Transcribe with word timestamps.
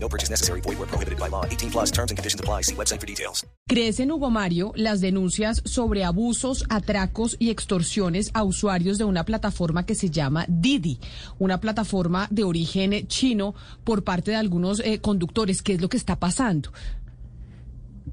No 0.00 0.08
purchase 0.08 0.30
necessary. 0.30 0.60
Void 0.60 0.78
where 0.78 0.86
prohibited 0.86 1.18
by 1.18 1.28
law. 1.28 1.44
18 1.44 1.70
plus 1.70 1.90
terms 1.90 2.10
and 2.10 2.18
conditions 2.18 2.40
apply. 2.40 2.62
See 2.62 2.74
website 2.74 3.00
for 3.00 3.06
details. 3.06 3.46
Crecen, 3.68 4.10
Hugo 4.10 4.30
Mario, 4.30 4.72
las 4.76 5.00
denuncias 5.00 5.60
sobre 5.64 6.04
abusos, 6.04 6.64
atracos 6.70 7.36
y 7.38 7.50
extorsiones 7.50 8.30
a 8.32 8.44
usuarios 8.44 8.96
de 8.96 9.04
una 9.04 9.24
plataforma 9.24 9.84
que 9.84 9.94
se 9.94 10.08
llama 10.08 10.46
Didi, 10.48 10.98
una 11.38 11.60
plataforma 11.60 12.28
de 12.30 12.44
origen 12.44 13.06
chino 13.08 13.54
por 13.84 14.04
parte 14.04 14.30
de 14.30 14.36
algunos 14.38 14.80
eh, 14.80 15.00
conductores. 15.00 15.62
¿Qué 15.62 15.74
es 15.74 15.80
lo 15.80 15.88
que 15.88 15.98
está 15.98 16.16
pasando? 16.16 16.72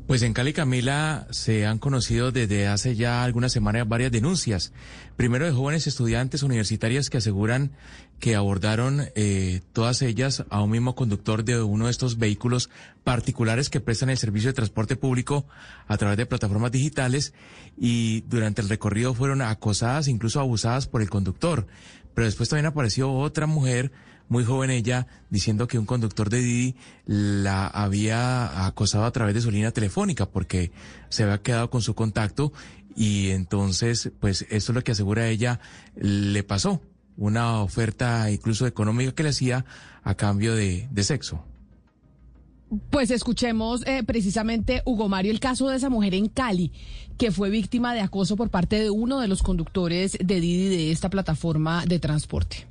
Pues 0.07 0.21
en 0.21 0.34
Cali, 0.34 0.54
Camila, 0.54 1.26
se 1.31 1.65
han 1.65 1.79
conocido 1.79 2.31
desde 2.31 2.67
hace 2.67 2.95
ya 2.95 3.23
algunas 3.23 3.52
semanas 3.52 3.88
varias 3.88 4.12
denuncias. 4.12 4.71
Primero 5.15 5.45
de 5.45 5.52
jóvenes 5.52 5.88
estudiantes 5.88 6.43
universitarias 6.43 7.09
que 7.09 7.17
aseguran 7.17 7.71
que 8.19 8.35
abordaron 8.35 9.09
eh, 9.15 9.61
todas 9.73 10.01
ellas 10.01 10.45
a 10.49 10.61
un 10.61 10.71
mismo 10.71 10.95
conductor 10.95 11.43
de 11.43 11.61
uno 11.61 11.85
de 11.85 11.91
estos 11.91 12.17
vehículos 12.17 12.69
particulares 13.03 13.69
que 13.69 13.81
prestan 13.81 14.09
el 14.09 14.17
servicio 14.17 14.49
de 14.49 14.53
transporte 14.53 14.95
público 14.95 15.45
a 15.87 15.97
través 15.97 16.17
de 16.17 16.25
plataformas 16.25 16.71
digitales 16.71 17.33
y 17.77 18.21
durante 18.21 18.61
el 18.61 18.70
recorrido 18.70 19.13
fueron 19.13 19.41
acosadas, 19.41 20.07
incluso 20.07 20.40
abusadas 20.40 20.87
por 20.87 21.01
el 21.01 21.09
conductor. 21.09 21.67
Pero 22.13 22.25
después 22.25 22.49
también 22.49 22.67
apareció 22.67 23.12
otra 23.12 23.45
mujer 23.45 23.91
muy 24.27 24.43
joven 24.43 24.71
ella, 24.71 25.07
diciendo 25.29 25.68
que 25.68 25.77
un 25.77 25.85
conductor 25.85 26.29
de 26.29 26.40
Didi 26.40 26.75
la 27.05 27.68
había 27.68 28.65
acosado 28.65 29.05
a 29.05 29.12
través 29.12 29.35
de 29.35 29.41
su 29.41 29.51
línea 29.51 29.71
telefónica 29.71 30.25
porque 30.25 30.71
se 31.09 31.23
había 31.23 31.41
quedado 31.41 31.70
con 31.70 31.81
su 31.81 31.93
contacto 31.93 32.51
y 32.95 33.31
entonces, 33.31 34.12
pues 34.20 34.43
esto 34.49 34.71
es 34.71 34.75
lo 34.75 34.84
que 34.84 34.93
asegura 34.93 35.27
ella 35.27 35.59
le 35.95 36.43
pasó, 36.43 36.81
una 37.18 37.62
oferta 37.62 38.30
incluso 38.30 38.68
económica 38.68 39.13
que 39.13 39.24
le 39.24 39.30
hacía 39.30 39.66
a 40.04 40.16
cambio 40.16 40.55
de, 40.55 40.88
de 40.91 41.04
sexo. 41.04 41.44
Pues 42.90 43.12
escuchemos 43.12 43.85
eh, 43.85 44.04
precisamente, 44.04 44.82
Hugo 44.85 45.08
Mario, 45.08 45.32
el 45.32 45.40
caso 45.40 45.70
de 45.70 45.77
esa 45.77 45.90
mujer 45.90 46.16
en 46.16 46.27
Cali, 46.27 46.71
que 47.18 47.32
fue 47.32 47.49
víctima 47.49 47.93
de 47.93 48.02
acoso 48.02 48.36
por 48.36 48.49
parte 48.49 48.80
de 48.80 48.90
uno 48.90 49.20
de 49.20 49.27
los 49.27 49.43
conductores 49.43 50.18
de 50.20 50.40
Didi 50.40 50.70
de 50.70 50.91
esta 50.91 51.10
plataforma 51.10 51.86
de 51.86 51.99
transporte 51.99 52.68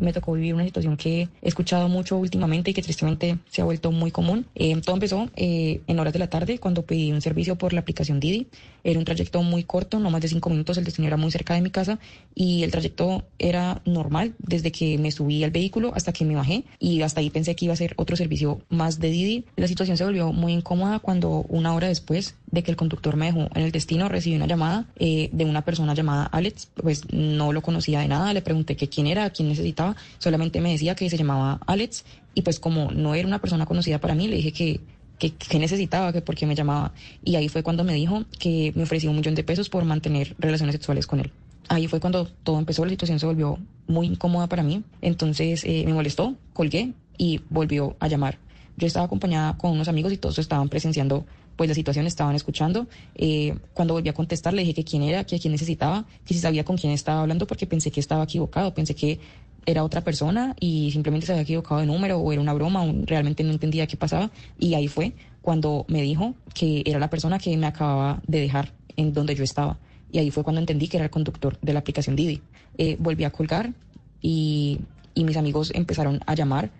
me 0.00 0.12
tocó 0.12 0.32
vivir 0.32 0.54
una 0.54 0.64
situación 0.64 0.96
que 0.96 1.28
he 1.42 1.48
escuchado 1.48 1.88
mucho 1.88 2.16
últimamente 2.16 2.70
y 2.70 2.74
que 2.74 2.82
tristemente 2.82 3.38
se 3.50 3.62
ha 3.62 3.64
vuelto 3.64 3.92
muy 3.92 4.10
común. 4.10 4.46
Eh, 4.54 4.80
todo 4.80 4.96
empezó 4.96 5.28
eh, 5.36 5.80
en 5.86 5.98
horas 5.98 6.12
de 6.12 6.18
la 6.18 6.28
tarde 6.28 6.58
cuando 6.58 6.82
pedí 6.82 7.12
un 7.12 7.20
servicio 7.20 7.56
por 7.56 7.72
la 7.72 7.80
aplicación 7.80 8.20
Didi. 8.20 8.48
Era 8.82 8.98
un 8.98 9.04
trayecto 9.04 9.42
muy 9.42 9.64
corto, 9.64 9.98
no 9.98 10.10
más 10.10 10.22
de 10.22 10.28
cinco 10.28 10.48
minutos, 10.50 10.78
el 10.78 10.84
destino 10.84 11.06
era 11.06 11.16
muy 11.16 11.30
cerca 11.30 11.54
de 11.54 11.60
mi 11.60 11.70
casa 11.70 11.98
y 12.34 12.62
el 12.62 12.70
trayecto 12.70 13.24
era 13.38 13.82
normal 13.84 14.34
desde 14.38 14.72
que 14.72 14.96
me 14.98 15.10
subí 15.10 15.44
al 15.44 15.50
vehículo 15.50 15.92
hasta 15.94 16.12
que 16.12 16.24
me 16.24 16.34
bajé 16.34 16.64
y 16.78 17.02
hasta 17.02 17.20
ahí 17.20 17.30
pensé 17.30 17.54
que 17.54 17.66
iba 17.66 17.74
a 17.74 17.76
ser 17.76 17.94
otro 17.96 18.16
servicio 18.16 18.62
más 18.70 18.98
de 18.98 19.10
Didi. 19.10 19.44
La 19.56 19.68
situación 19.68 19.96
se 19.96 20.04
volvió 20.04 20.32
muy 20.32 20.52
incómoda 20.52 20.98
cuando 20.98 21.44
una 21.48 21.74
hora 21.74 21.88
después 21.88 22.36
de 22.50 22.62
que 22.62 22.70
el 22.70 22.76
conductor 22.76 23.16
me 23.16 23.26
dejó 23.26 23.48
en 23.54 23.62
el 23.62 23.72
destino 23.72 24.08
recibí 24.08 24.36
una 24.36 24.46
llamada 24.46 24.86
eh, 24.96 25.28
de 25.32 25.44
una 25.44 25.62
persona 25.62 25.94
llamada 25.94 26.24
Alex, 26.24 26.68
pues 26.74 27.12
no 27.12 27.52
lo 27.52 27.62
conocía 27.62 28.00
de 28.00 28.08
nada, 28.08 28.32
le 28.32 28.42
pregunté 28.42 28.76
que 28.76 28.88
quién 28.88 29.06
era, 29.06 29.30
quién 29.30 29.48
necesitaba, 29.48 29.89
solamente 30.18 30.60
me 30.60 30.72
decía 30.72 30.94
que 30.94 31.08
se 31.10 31.16
llamaba 31.16 31.60
Alex 31.66 32.04
y 32.34 32.42
pues 32.42 32.60
como 32.60 32.90
no 32.90 33.14
era 33.14 33.26
una 33.26 33.40
persona 33.40 33.66
conocida 33.66 33.98
para 33.98 34.14
mí, 34.14 34.28
le 34.28 34.36
dije 34.36 34.52
que 34.52 34.80
que, 35.28 35.58
necesitaba, 35.58 36.12
que 36.12 36.22
por 36.22 36.34
qué 36.34 36.46
me 36.46 36.54
llamaba. 36.54 36.92
Y 37.22 37.36
ahí 37.36 37.48
fue 37.48 37.62
cuando 37.62 37.84
me 37.84 37.92
dijo 37.92 38.24
que 38.38 38.72
me 38.74 38.84
ofrecía 38.84 39.10
un 39.10 39.16
millón 39.16 39.34
de 39.34 39.44
pesos 39.44 39.68
por 39.68 39.84
mantener 39.84 40.34
relaciones 40.38 40.74
sexuales 40.74 41.06
con 41.06 41.20
él. 41.20 41.30
Ahí 41.68 41.86
fue 41.86 42.00
cuando 42.00 42.26
todo 42.42 42.58
empezó, 42.58 42.84
la 42.84 42.90
situación 42.90 43.20
se 43.20 43.26
volvió 43.26 43.58
muy 43.86 44.06
incómoda 44.06 44.48
para 44.48 44.62
mí. 44.62 44.82
Entonces 45.02 45.62
eh, 45.64 45.84
me 45.86 45.92
molestó, 45.92 46.34
colgué 46.54 46.94
y 47.18 47.40
volvió 47.50 47.96
a 48.00 48.08
llamar. 48.08 48.38
Yo 48.76 48.86
estaba 48.86 49.04
acompañada 49.04 49.58
con 49.58 49.72
unos 49.72 49.88
amigos 49.88 50.12
y 50.12 50.16
todos 50.16 50.38
estaban 50.38 50.68
presenciando 50.68 51.26
pues 51.56 51.68
la 51.68 51.74
situación, 51.74 52.06
estaban 52.06 52.34
escuchando. 52.34 52.86
Eh, 53.14 53.54
cuando 53.74 53.92
volví 53.92 54.08
a 54.08 54.14
contestar 54.14 54.54
le 54.54 54.62
dije 54.62 54.72
que 54.72 54.84
quién 54.84 55.02
era, 55.02 55.24
que 55.24 55.38
quién 55.38 55.52
necesitaba, 55.52 56.06
que 56.24 56.32
si 56.32 56.40
sabía 56.40 56.64
con 56.64 56.78
quién 56.78 56.92
estaba 56.94 57.20
hablando 57.20 57.46
porque 57.46 57.66
pensé 57.66 57.90
que 57.90 58.00
estaba 58.00 58.24
equivocado, 58.24 58.72
pensé 58.72 58.94
que 58.94 59.20
era 59.66 59.84
otra 59.84 60.02
persona 60.02 60.56
y 60.58 60.90
simplemente 60.92 61.26
se 61.26 61.32
había 61.32 61.42
equivocado 61.42 61.80
de 61.80 61.86
número 61.86 62.18
o 62.18 62.32
era 62.32 62.40
una 62.40 62.52
broma, 62.52 62.82
o 62.82 62.92
realmente 63.04 63.44
no 63.44 63.50
entendía 63.50 63.86
qué 63.86 63.96
pasaba. 63.96 64.30
Y 64.58 64.74
ahí 64.74 64.88
fue 64.88 65.12
cuando 65.42 65.84
me 65.88 66.02
dijo 66.02 66.34
que 66.54 66.82
era 66.86 66.98
la 66.98 67.10
persona 67.10 67.38
que 67.38 67.56
me 67.56 67.66
acababa 67.66 68.20
de 68.26 68.40
dejar 68.40 68.72
en 68.96 69.12
donde 69.12 69.34
yo 69.34 69.44
estaba. 69.44 69.78
Y 70.12 70.18
ahí 70.18 70.30
fue 70.30 70.42
cuando 70.42 70.60
entendí 70.60 70.88
que 70.88 70.96
era 70.96 71.04
el 71.04 71.10
conductor 71.10 71.58
de 71.60 71.72
la 71.72 71.80
aplicación 71.80 72.16
Didi. 72.16 72.42
Eh, 72.78 72.96
volví 72.98 73.24
a 73.24 73.30
colgar 73.30 73.72
y, 74.20 74.80
y 75.14 75.24
mis 75.24 75.36
amigos 75.36 75.72
empezaron 75.74 76.20
a 76.26 76.34
llamar 76.34 76.70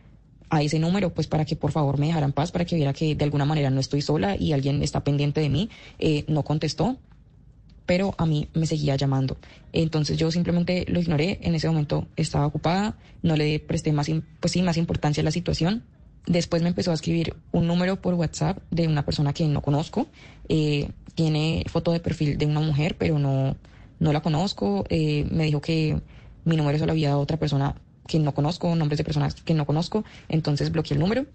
a 0.50 0.62
ese 0.62 0.78
número, 0.78 1.14
pues 1.14 1.28
para 1.28 1.44
que 1.44 1.56
por 1.56 1.70
favor 1.70 1.98
me 1.98 2.08
dejaran 2.08 2.32
paz, 2.32 2.50
para 2.50 2.64
que 2.64 2.74
viera 2.74 2.92
que 2.92 3.14
de 3.14 3.24
alguna 3.24 3.44
manera 3.44 3.70
no 3.70 3.80
estoy 3.80 4.02
sola 4.02 4.36
y 4.36 4.52
alguien 4.52 4.82
está 4.82 5.04
pendiente 5.04 5.40
de 5.40 5.48
mí. 5.48 5.70
Eh, 5.98 6.24
no 6.26 6.42
contestó, 6.42 6.96
pero 7.90 8.14
a 8.18 8.24
mí 8.24 8.48
me 8.54 8.66
seguía 8.66 8.94
llamando. 8.94 9.36
Entonces 9.72 10.16
yo 10.16 10.30
simplemente 10.30 10.84
lo 10.86 11.00
ignoré, 11.00 11.40
en 11.42 11.56
ese 11.56 11.66
momento 11.66 12.06
estaba 12.14 12.46
ocupada, 12.46 12.96
no 13.24 13.34
le 13.34 13.58
presté 13.58 13.92
más, 13.92 14.08
pues 14.38 14.52
sí, 14.52 14.62
más 14.62 14.76
importancia 14.76 15.22
a 15.22 15.24
la 15.24 15.32
situación. 15.32 15.82
Después 16.24 16.62
me 16.62 16.68
empezó 16.68 16.92
a 16.92 16.94
escribir 16.94 17.34
un 17.50 17.66
número 17.66 18.00
por 18.00 18.14
WhatsApp 18.14 18.58
de 18.70 18.86
una 18.86 19.04
persona 19.04 19.32
que 19.32 19.44
no 19.48 19.60
conozco. 19.60 20.06
Eh, 20.48 20.88
tiene 21.16 21.64
foto 21.66 21.90
de 21.90 21.98
perfil 21.98 22.38
de 22.38 22.46
una 22.46 22.60
mujer, 22.60 22.94
pero 22.96 23.18
no, 23.18 23.56
no 23.98 24.12
la 24.12 24.22
conozco. 24.22 24.84
Eh, 24.88 25.26
me 25.28 25.46
dijo 25.46 25.60
que 25.60 26.00
mi 26.44 26.56
número 26.56 26.78
se 26.78 26.86
lo 26.86 26.92
había 26.92 27.08
dado 27.08 27.20
otra 27.20 27.38
persona 27.38 27.74
que 28.06 28.20
no 28.20 28.32
conozco, 28.34 28.72
nombres 28.76 28.98
de 28.98 29.04
personas 29.04 29.34
que 29.34 29.54
no 29.54 29.66
conozco. 29.66 30.04
Entonces 30.28 30.70
bloqueé 30.70 30.94
el 30.94 31.00
número 31.00 31.26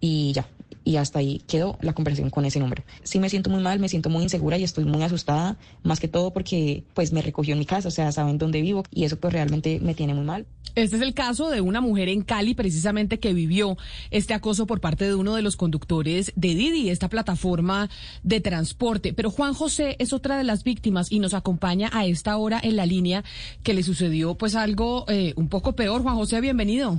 y 0.00 0.32
ya, 0.32 0.46
y 0.88 0.96
hasta 0.96 1.18
ahí 1.18 1.42
quedó 1.46 1.76
la 1.82 1.92
conversación 1.92 2.30
con 2.30 2.46
ese 2.46 2.60
número. 2.60 2.82
Sí 3.02 3.18
me 3.18 3.28
siento 3.28 3.50
muy 3.50 3.62
mal, 3.62 3.78
me 3.78 3.90
siento 3.90 4.08
muy 4.08 4.22
insegura 4.22 4.56
y 4.56 4.64
estoy 4.64 4.86
muy 4.86 5.02
asustada, 5.02 5.58
más 5.82 6.00
que 6.00 6.08
todo 6.08 6.32
porque 6.32 6.84
pues 6.94 7.12
me 7.12 7.20
recogió 7.20 7.52
en 7.52 7.58
mi 7.58 7.66
casa, 7.66 7.88
o 7.88 7.90
sea, 7.90 8.10
saben 8.10 8.38
dónde 8.38 8.62
vivo 8.62 8.84
y 8.90 9.04
eso 9.04 9.18
pues 9.20 9.34
realmente 9.34 9.80
me 9.80 9.94
tiene 9.94 10.14
muy 10.14 10.24
mal. 10.24 10.46
Este 10.74 10.96
es 10.96 11.02
el 11.02 11.12
caso 11.12 11.50
de 11.50 11.60
una 11.60 11.82
mujer 11.82 12.08
en 12.08 12.22
Cali 12.22 12.54
precisamente 12.54 13.18
que 13.18 13.34
vivió 13.34 13.76
este 14.10 14.32
acoso 14.32 14.66
por 14.66 14.80
parte 14.80 15.04
de 15.04 15.14
uno 15.14 15.34
de 15.34 15.42
los 15.42 15.56
conductores 15.56 16.32
de 16.36 16.54
Didi, 16.54 16.88
esta 16.88 17.10
plataforma 17.10 17.90
de 18.22 18.40
transporte. 18.40 19.12
Pero 19.12 19.30
Juan 19.30 19.52
José 19.52 19.96
es 19.98 20.14
otra 20.14 20.38
de 20.38 20.44
las 20.44 20.64
víctimas 20.64 21.12
y 21.12 21.18
nos 21.18 21.34
acompaña 21.34 21.90
a 21.92 22.06
esta 22.06 22.36
hora 22.38 22.60
en 22.62 22.76
la 22.76 22.86
línea 22.86 23.24
que 23.62 23.74
le 23.74 23.82
sucedió 23.82 24.36
pues 24.36 24.54
algo 24.54 25.04
eh, 25.08 25.34
un 25.36 25.48
poco 25.48 25.72
peor. 25.72 26.02
Juan 26.02 26.16
José, 26.16 26.40
bienvenido. 26.40 26.98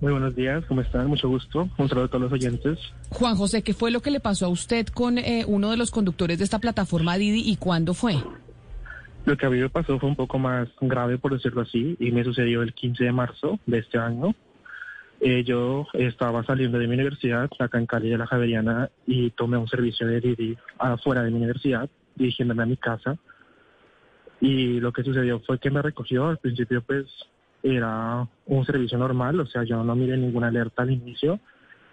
Muy 0.00 0.12
buenos 0.12 0.36
días, 0.36 0.62
¿cómo 0.66 0.82
están? 0.82 1.06
Mucho 1.06 1.28
gusto. 1.28 1.70
Un 1.78 1.88
saludo 1.88 2.04
a 2.04 2.08
todos 2.08 2.24
los 2.24 2.32
oyentes. 2.32 2.78
Juan 3.10 3.34
José, 3.34 3.62
¿qué 3.62 3.72
fue 3.72 3.90
lo 3.90 4.00
que 4.00 4.10
le 4.10 4.20
pasó 4.20 4.44
a 4.44 4.48
usted 4.50 4.86
con 4.88 5.16
eh, 5.16 5.44
uno 5.46 5.70
de 5.70 5.78
los 5.78 5.90
conductores 5.90 6.36
de 6.36 6.44
esta 6.44 6.58
plataforma 6.58 7.16
Didi 7.16 7.42
y 7.50 7.56
cuándo 7.56 7.94
fue? 7.94 8.16
Lo 9.24 9.36
que 9.38 9.46
a 9.46 9.50
mí 9.50 9.58
me 9.58 9.70
pasó 9.70 9.98
fue 9.98 10.10
un 10.10 10.14
poco 10.14 10.38
más 10.38 10.68
grave, 10.82 11.16
por 11.16 11.32
decirlo 11.32 11.62
así, 11.62 11.96
y 11.98 12.12
me 12.12 12.24
sucedió 12.24 12.62
el 12.62 12.74
15 12.74 13.04
de 13.04 13.12
marzo 13.12 13.58
de 13.64 13.78
este 13.78 13.98
año. 13.98 14.34
Eh, 15.20 15.44
yo 15.44 15.86
estaba 15.94 16.44
saliendo 16.44 16.78
de 16.78 16.86
mi 16.86 16.94
universidad, 16.94 17.48
acá 17.58 17.78
en 17.78 17.86
Cali 17.86 18.10
de 18.10 18.18
la 18.18 18.26
Javeriana, 18.26 18.90
y 19.06 19.30
tomé 19.30 19.56
un 19.56 19.66
servicio 19.66 20.06
de 20.06 20.20
Didi 20.20 20.58
afuera 20.78 21.22
de 21.22 21.30
mi 21.30 21.38
universidad, 21.38 21.88
dirigiéndome 22.14 22.64
a 22.64 22.66
mi 22.66 22.76
casa. 22.76 23.16
Y 24.42 24.78
lo 24.78 24.92
que 24.92 25.02
sucedió 25.02 25.40
fue 25.40 25.58
que 25.58 25.70
me 25.70 25.80
recogió. 25.80 26.28
Al 26.28 26.36
principio, 26.36 26.82
pues, 26.82 27.06
era 27.74 28.26
un 28.46 28.64
servicio 28.64 28.96
normal, 28.98 29.40
o 29.40 29.46
sea, 29.46 29.64
yo 29.64 29.82
no 29.82 29.96
miré 29.96 30.16
ninguna 30.16 30.48
alerta 30.48 30.82
al 30.82 30.90
inicio, 30.90 31.40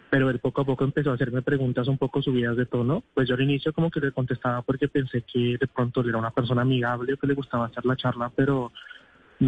pero 0.09 0.29
él 0.29 0.39
poco 0.39 0.61
a 0.61 0.65
poco 0.65 0.83
empezó 0.83 1.09
a 1.11 1.15
hacerme 1.15 1.41
preguntas 1.41 1.87
un 1.87 1.97
poco 1.97 2.21
subidas 2.21 2.55
de 2.55 2.67
tono. 2.67 3.03
Pues 3.15 3.27
yo 3.27 3.33
al 3.33 3.41
inicio 3.41 3.73
como 3.73 3.89
que 3.89 3.99
le 3.99 4.11
contestaba 4.11 4.61
porque 4.61 4.87
pensé 4.87 5.23
que 5.23 5.57
de 5.59 5.67
pronto 5.67 6.01
era 6.07 6.19
una 6.19 6.29
persona 6.29 6.61
amigable, 6.61 7.17
que 7.17 7.27
le 7.27 7.33
gustaba 7.33 7.65
hacer 7.65 7.83
la 7.85 7.95
charla, 7.95 8.31
pero 8.35 8.71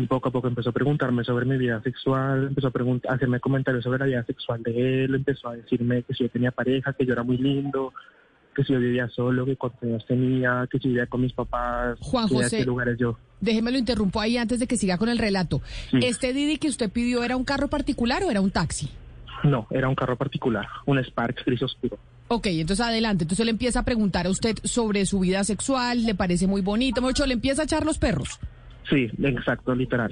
poco 0.08 0.30
a 0.30 0.32
poco 0.32 0.48
empezó 0.48 0.72
a 0.72 0.74
preguntarme 0.74 1.24
sobre 1.24 1.46
mi 1.46 1.58
vida 1.58 1.82
sexual, 1.82 2.48
empezó 2.48 2.68
a 2.68 3.14
hacerme 3.14 3.40
comentarios 3.40 3.84
sobre 3.84 4.00
la 4.00 4.06
vida 4.06 4.24
sexual 4.24 4.64
de 4.64 5.06
él, 5.06 5.16
empezó 5.16 5.50
a 5.50 5.56
decirme 5.56 6.04
que 6.04 6.14
si 6.14 6.24
yo 6.24 6.30
tenía 6.30 6.52
pareja, 6.52 6.94
que 6.94 7.06
yo 7.06 7.14
era 7.14 7.24
muy 7.24 7.38
lindo, 7.38 7.94
que 8.56 8.64
si 8.64 8.74
yo 8.74 8.80
vivía 8.80 9.08
solo, 9.10 9.46
que 9.46 9.56
cuántos 9.56 9.84
años 9.84 10.06
tenía, 10.08 10.68
que 10.72 10.80
si 10.80 10.88
vivía 10.88 11.06
con 11.08 11.22
mis 11.22 11.34
papás, 11.34 11.98
Juan 12.00 12.28
José, 12.28 12.58
qué 12.60 12.66
lugares 12.66 12.98
yo. 12.98 13.18
Déjeme 13.42 13.72
lo 13.72 13.78
interrumpo 13.78 14.22
ahí 14.22 14.38
antes 14.38 14.60
de 14.60 14.68
que 14.68 14.78
siga 14.78 14.98
con 14.98 15.10
el 15.10 15.18
relato. 15.18 15.62
¿Este 15.92 16.34
Didi 16.34 16.58
que 16.58 16.70
usted 16.70 16.90
pidió 16.90 17.24
era 17.24 17.36
un 17.36 17.44
carro 17.44 17.68
particular 17.68 18.24
o 18.24 18.32
era 18.32 18.42
un 18.42 18.52
taxi? 18.52 18.90
No, 19.44 19.68
era 19.70 19.90
un 19.90 19.96
carro 19.96 20.16
particular, 20.16 20.66
un 20.86 20.98
Spark 21.04 21.44
gris 21.46 21.62
oscuro. 21.62 22.00
Ok, 22.28 22.48
entonces 22.48 22.84
adelante. 22.84 23.26
Entonces 23.26 23.46
le 23.46 23.52
empieza 23.52 23.82
a 23.82 23.84
preguntar 23.86 24.26
a 24.26 24.30
usted 24.30 24.56
sobre 24.64 25.06
su 25.06 25.20
vida 25.20 25.44
sexual, 25.44 26.06
le 26.06 26.16
parece 26.16 26.48
muy 26.48 26.62
bonito, 26.62 27.02
mucho, 27.02 27.26
le 27.28 27.34
empieza 27.34 27.62
a 27.62 27.66
echar 27.66 27.86
los 27.86 28.00
perros. 28.00 28.40
Sí, 28.90 29.12
exacto, 29.22 29.76
literal. 29.76 30.12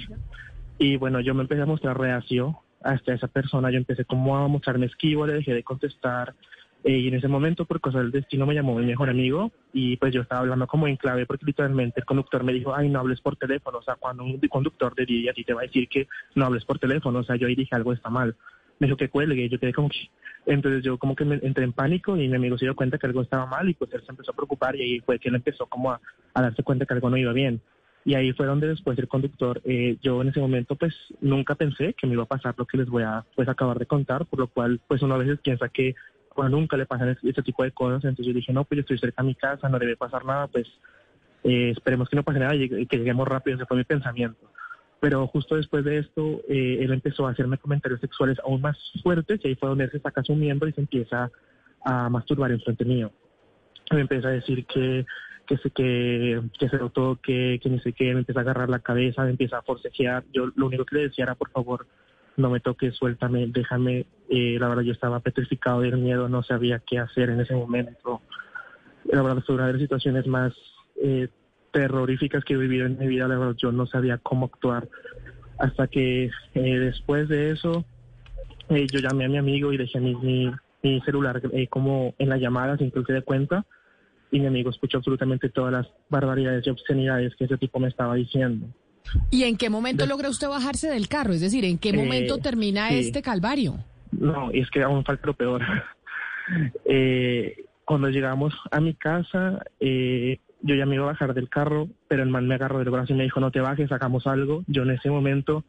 Y 0.78 0.98
bueno, 0.98 1.22
yo 1.22 1.34
me 1.34 1.44
empecé 1.44 1.62
a 1.62 1.66
mostrar 1.66 1.98
reacio 1.98 2.60
hasta 2.84 3.13
esa 3.13 3.28
persona, 3.28 3.72
yo 3.72 3.78
empecé 3.78 4.06
como 4.06 4.38
a 4.38 4.48
mostrarme 4.48 4.88
esquivo, 4.88 5.25
le 5.25 5.34
dejé 5.34 5.54
de 5.54 5.63
contestar. 5.63 6.36
Eh, 6.84 6.98
y 6.98 7.08
en 7.08 7.14
ese 7.14 7.30
momento, 7.30 7.64
por 7.66 7.80
cosas 7.80 8.02
del 8.02 8.12
destino, 8.12 8.46
me 8.46 8.54
llamó 8.54 8.76
mi 8.76 8.86
mejor 8.86 9.10
amigo 9.10 9.52
y 9.72 9.96
pues 9.98 10.14
yo 10.14 10.22
estaba 10.22 10.42
hablando 10.42 10.68
como 10.68 10.88
en 10.88 10.98
clave 10.98 11.26
porque 11.26 11.46
literalmente 11.46 12.02
el 12.02 12.06
conductor 12.06 12.44
me 12.44 12.52
dijo, 12.52 12.76
ay, 12.76 12.90
no 12.90 13.00
hables 13.00 13.22
por 13.22 13.38
teléfono. 13.38 13.78
O 13.78 13.84
sea, 13.84 13.96
cuando 13.96 14.24
un 14.24 14.38
conductor 14.50 14.94
de 14.94 15.06
Didi 15.06 15.30
a 15.30 15.34
ti 15.34 15.46
te 15.46 15.54
va 15.54 15.62
a 15.62 15.66
decir 15.66 15.88
que 15.88 16.08
no 16.36 16.46
hables 16.46 16.66
por 16.66 16.80
teléfono, 16.80 17.20
o 17.20 17.24
sea, 17.24 17.38
yo 17.38 17.48
ahí 17.48 17.56
dije 17.56 17.74
algo 17.74 17.94
está 17.94 18.10
mal. 18.10 18.36
Me 18.80 18.88
dijo 18.88 18.98
que 18.98 19.10
cuelgue, 19.10 19.48
yo 19.48 19.60
quedé 19.60 19.74
como 19.74 19.90
que... 19.90 20.10
Entonces 20.46 20.84
yo 20.84 20.98
como 20.98 21.16
que 21.16 21.24
me 21.24 21.40
entré 21.42 21.64
en 21.64 21.72
pánico 21.72 22.18
y 22.18 22.28
mi 22.28 22.36
amigo 22.36 22.58
se 22.58 22.66
dio 22.66 22.76
cuenta 22.76 22.98
que 22.98 23.08
algo 23.08 23.22
estaba 23.22 23.46
mal 23.46 23.70
y 23.70 23.76
pues 23.76 23.94
él 23.94 24.04
se 24.06 24.12
empezó 24.12 24.32
a 24.32 24.36
preocupar 24.36 24.76
y 24.76 24.82
ahí 24.82 25.00
fue 25.00 25.18
que 25.20 25.30
él 25.30 25.36
empezó 25.36 25.68
como 25.68 25.90
a, 25.90 26.02
darse 26.36 26.64
cuenta 26.64 26.86
que 26.86 26.94
algo 26.94 27.10
no 27.10 27.16
iba 27.16 27.32
bien. 27.32 27.62
Y 28.04 28.16
ahí 28.16 28.34
fue 28.34 28.46
donde 28.46 28.68
después 28.68 29.00
el 29.00 29.08
conductor, 29.08 29.62
eh, 29.64 29.96
yo 30.02 30.22
en 30.22 30.28
ese 30.28 30.42
momento 30.42 30.76
pues 30.76 30.94
nunca 31.22 31.56
pensé 31.56 31.94
que 31.94 32.08
me 32.08 32.14
iba 32.14 32.24
a 32.24 32.26
pasar 32.26 32.56
lo 32.58 32.66
que 32.66 32.78
les 32.78 32.90
voy 32.90 33.04
a 33.04 33.24
pues 33.38 33.48
acabar 33.48 33.80
de 33.80 33.86
contar, 33.86 34.26
por 34.26 34.40
lo 34.40 34.48
cual 34.48 34.82
pues 34.86 35.02
uno 35.02 35.16
a 35.16 35.20
veces 35.20 35.40
piensa 35.40 35.70
que 35.70 35.96
bueno, 36.36 36.58
nunca 36.58 36.78
le 36.78 36.86
pasan 36.86 37.10
este, 37.10 37.30
este 37.30 37.44
tipo 37.44 37.64
de 37.64 37.72
cosas, 37.72 38.04
entonces 38.04 38.26
yo 38.26 38.34
dije, 38.34 38.54
no, 38.54 38.64
pues 38.64 38.78
yo 38.78 38.82
estoy 38.82 38.98
cerca 38.98 39.22
de 39.22 39.28
mi 39.28 39.36
casa, 39.36 39.70
no 39.70 39.80
debe 39.80 39.96
pasar 39.96 40.26
nada, 40.26 40.48
pues 40.48 40.68
eh, 41.44 41.72
esperemos 41.72 42.10
que 42.10 42.16
no 42.16 42.24
pase 42.24 42.40
nada 42.40 42.56
y, 42.56 42.86
que 42.88 42.98
lleguemos 42.98 43.28
rápido, 43.28 43.58
ese 43.58 43.66
fue 43.66 43.78
mi 43.78 43.84
pensamiento. 43.84 44.50
Pero 45.00 45.28
justo 45.28 45.56
después 45.56 45.84
de 45.84 46.00
esto, 46.00 46.42
eh, 46.48 46.78
él 46.82 46.94
empezó 46.94 47.28
a 47.28 47.32
hacerme 47.32 47.58
comentarios 47.58 48.00
sexuales 48.00 48.38
aún 48.44 48.62
más 48.62 48.78
fuertes 49.04 49.42
y 49.44 49.50
ahí 49.50 49.56
fue 49.56 49.70
donde 49.70 49.86
él 49.86 49.92
se 49.92 50.00
saca 50.00 50.24
su 50.24 50.34
miembro 50.34 50.70
y 50.70 50.74
se 50.74 50.82
empieza 50.82 51.30
a 51.84 52.10
masturbar 52.10 52.52
en 52.52 52.62
frente 52.62 52.86
mío. 52.86 53.12
Me 53.92 54.02
empieza 54.02 54.30
a 54.30 54.32
decir 54.32 54.66
que 54.66 55.06
que 55.46 55.58
se 55.58 55.70
que, 55.72 56.42
que 56.58 56.70
se 56.70 56.78
lo 56.78 56.90
toque, 56.90 57.60
que 57.62 57.70
ni 57.70 57.80
sé 57.80 57.94
qué, 57.94 58.14
me 58.14 58.20
empieza 58.20 58.40
a 58.40 58.44
agarrar 58.44 58.70
la 58.70 58.80
cabeza, 58.80 59.24
me 59.24 59.32
empieza 59.32 59.58
a 59.58 59.62
forcejear. 59.62 60.24
Yo 60.32 60.48
lo 60.56 60.68
único 60.68 60.86
que 60.86 60.96
le 60.96 61.02
decía 61.04 61.24
era, 61.24 61.36
por 61.36 61.50
favor, 61.50 61.86
no 62.38 62.50
me 62.50 62.60
toques, 62.60 62.96
suéltame, 62.96 63.48
déjame. 63.48 64.06
Eh, 64.30 64.58
la 64.60 64.68
verdad, 64.68 64.84
yo 64.84 64.94
estaba 64.94 65.20
petrificado 65.20 65.82
del 65.82 65.98
miedo, 65.98 66.30
no 66.30 66.44
sabía 66.44 66.80
qué 66.80 67.00
hacer 67.00 67.30
en 67.30 67.42
ese 67.42 67.56
momento. 67.56 68.22
La 69.06 69.22
verdad, 69.22 69.44
fue 69.46 69.56
una 69.56 69.68
de 69.68 69.74
las 69.74 69.82
situaciones 69.82 70.26
más 70.28 70.54
eh, 71.02 71.28
terroríficas 71.72 72.44
que 72.46 72.54
he 72.54 72.58
vivido 72.58 72.86
en 72.86 72.98
mi 72.98 73.08
vida. 73.08 73.28
La 73.28 73.38
verdad, 73.38 73.56
yo 73.58 73.72
no 73.72 73.86
sabía 73.86 74.18
cómo 74.18 74.46
actuar. 74.46 74.88
Hasta 75.60 75.88
que 75.88 76.26
eh, 76.26 76.80
después 76.80 77.28
de 77.28 77.52
eso, 77.52 77.86
eh, 78.70 78.88
yo 78.92 79.00
llamé 79.00 79.26
a 79.26 79.30
mi 79.30 79.38
amigo 79.38 79.74
y 79.74 79.78
dejé 79.78 80.00
mi, 80.00 80.52
celular 81.06 81.42
eh, 81.54 81.68
como 81.68 82.14
en 82.18 82.30
la 82.30 82.38
llamada 82.38 82.78
sin 82.78 82.92
que 82.92 83.00
él 83.00 83.06
se 83.06 83.14
dé 83.14 83.22
cuenta 83.22 83.66
y 84.32 84.40
mi 84.40 84.48
amigo 84.48 84.70
escuchó 84.70 84.98
absolutamente 84.98 85.50
todas 85.50 85.72
las 85.72 85.88
barbaridades 86.10 86.66
y 86.68 86.70
obscenidades 86.70 87.36
que 87.36 87.46
ese 87.46 87.58
tipo 87.58 87.80
me 87.80 87.88
estaba 87.88 88.16
diciendo. 88.16 88.68
¿Y 89.30 89.44
en 89.44 89.58
qué 89.58 89.70
momento 89.70 90.04
De- 90.04 90.10
logra 90.10 90.30
usted 90.30 90.48
bajarse 90.48 90.90
del 90.90 91.08
carro? 91.08 91.34
Es 91.34 91.42
decir, 91.42 91.66
¿en 91.66 91.78
qué 91.78 91.90
Eh, 91.90 91.94
momento 91.94 92.38
termina 92.38 92.90
sí. 92.90 93.00
este 93.00 93.22
calvario? 93.22 93.76
No, 94.12 94.52
y 94.54 94.60
es 94.62 94.70
que 94.70 94.84
aún 94.84 95.04
falta 95.04 95.28
lo 95.28 95.34
peor. 95.34 95.62
Eh, 96.86 97.56
cuando 97.86 98.10
llegamos 98.10 98.54
a 98.70 98.82
mi 98.82 98.94
casa, 98.96 99.64
eh, 99.80 100.40
yo 100.62 100.76
ya 100.76 100.86
me 100.86 100.96
iba 100.96 101.06
a 101.06 101.14
bajar 101.14 101.34
del 101.34 101.48
carro, 101.48 101.88
pero 102.10 102.22
el 102.22 102.30
man 102.30 102.48
me 102.48 102.56
agarró 102.56 102.80
del 102.80 102.90
brazo 102.90 103.14
y 103.14 103.16
me 103.16 103.24
dijo, 103.24 103.40
no 103.40 103.50
te 103.52 103.62
bajes, 103.62 103.92
hagamos 103.94 104.28
algo. 104.28 104.64
Yo 104.68 104.84
en 104.84 104.92
ese 104.92 105.10
momento 105.10 105.64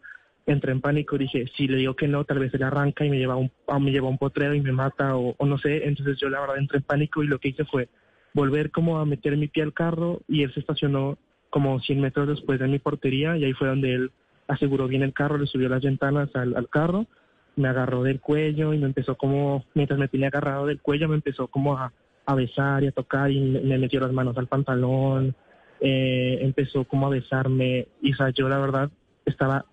entré 0.47 0.73
en 0.73 0.81
pánico, 0.81 1.17
dije, 1.17 1.45
si 1.57 1.69
le 1.69 1.77
digo 1.77 1.95
que 1.95 2.09
no, 2.09 2.25
tal 2.25 2.41
vez 2.41 2.53
él 2.55 2.63
arranca 2.65 3.05
y 3.05 3.11
me 3.11 3.19
lleva 3.19 3.35
a 3.35 3.37
un, 3.37 3.51
me 3.81 3.93
lleva 3.93 4.09
a 4.09 4.11
un 4.11 4.19
potrero 4.19 4.55
y 4.55 4.61
me 4.61 4.73
mata 4.73 5.17
o, 5.17 5.35
o 5.39 5.47
no 5.47 5.59
sé. 5.59 5.87
Entonces 5.87 6.19
yo 6.21 6.29
la 6.29 6.41
verdad 6.41 6.59
entré 6.59 6.79
en 6.79 6.85
pánico 6.85 7.23
y 7.23 7.29
lo 7.29 7.39
que 7.39 7.49
hice 7.51 7.65
fue 7.65 7.89
volver 8.33 8.71
como 8.73 8.99
a 8.99 9.05
meter 9.07 9.37
mi 9.37 9.47
pie 9.47 9.63
al 9.63 9.73
carro 9.73 10.23
y 10.29 10.43
él 10.43 10.53
se 10.55 10.61
estacionó 10.61 11.19
como 11.55 11.79
100 11.79 12.01
metros 12.01 12.27
después 12.27 12.59
de 12.59 12.67
mi 12.67 12.81
portería 12.81 13.37
y 13.37 13.45
ahí 13.45 13.53
fue 13.53 13.69
donde 13.69 13.95
él 13.95 14.11
aseguró 14.49 14.89
bien 14.89 15.05
el 15.05 15.12
carro, 15.12 15.39
le 15.39 15.47
subió 15.47 15.69
las 15.69 15.85
ventanas 15.85 16.29
al, 16.35 16.69
carro, 16.69 17.06
me 17.55 17.69
agarró 17.69 18.03
del 18.03 18.19
cuello 18.19 18.75
y 18.75 18.79
me 18.79 18.87
empezó 18.87 19.15
como, 19.15 19.65
mientras 19.73 19.97
me 19.97 20.09
tenía 20.09 20.27
agarrado 20.27 20.67
del 20.67 20.81
cuello, 20.81 21.09
me 21.09 21.15
empezó 21.15 21.47
como 21.47 21.79
a, 21.79 21.93
a 22.27 22.35
besar 22.35 22.83
y 22.83 22.89
a 22.89 22.91
tocar 22.91 23.31
y 23.31 23.41
me, 23.41 23.61
me 23.61 23.79
metió 23.79 24.01
las 24.01 24.11
manos 24.11 24.37
al 24.37 24.49
pantalón, 24.49 25.37
eh, 25.79 26.39
empezó 26.41 26.83
como 26.87 27.06
a 27.06 27.11
besarme 27.11 27.87
y 28.03 28.12
o 28.12 28.17
sea, 28.17 28.31
yo 28.31 28.49
la 28.49 28.59
verdad 28.59 28.91
estaba 29.25 29.65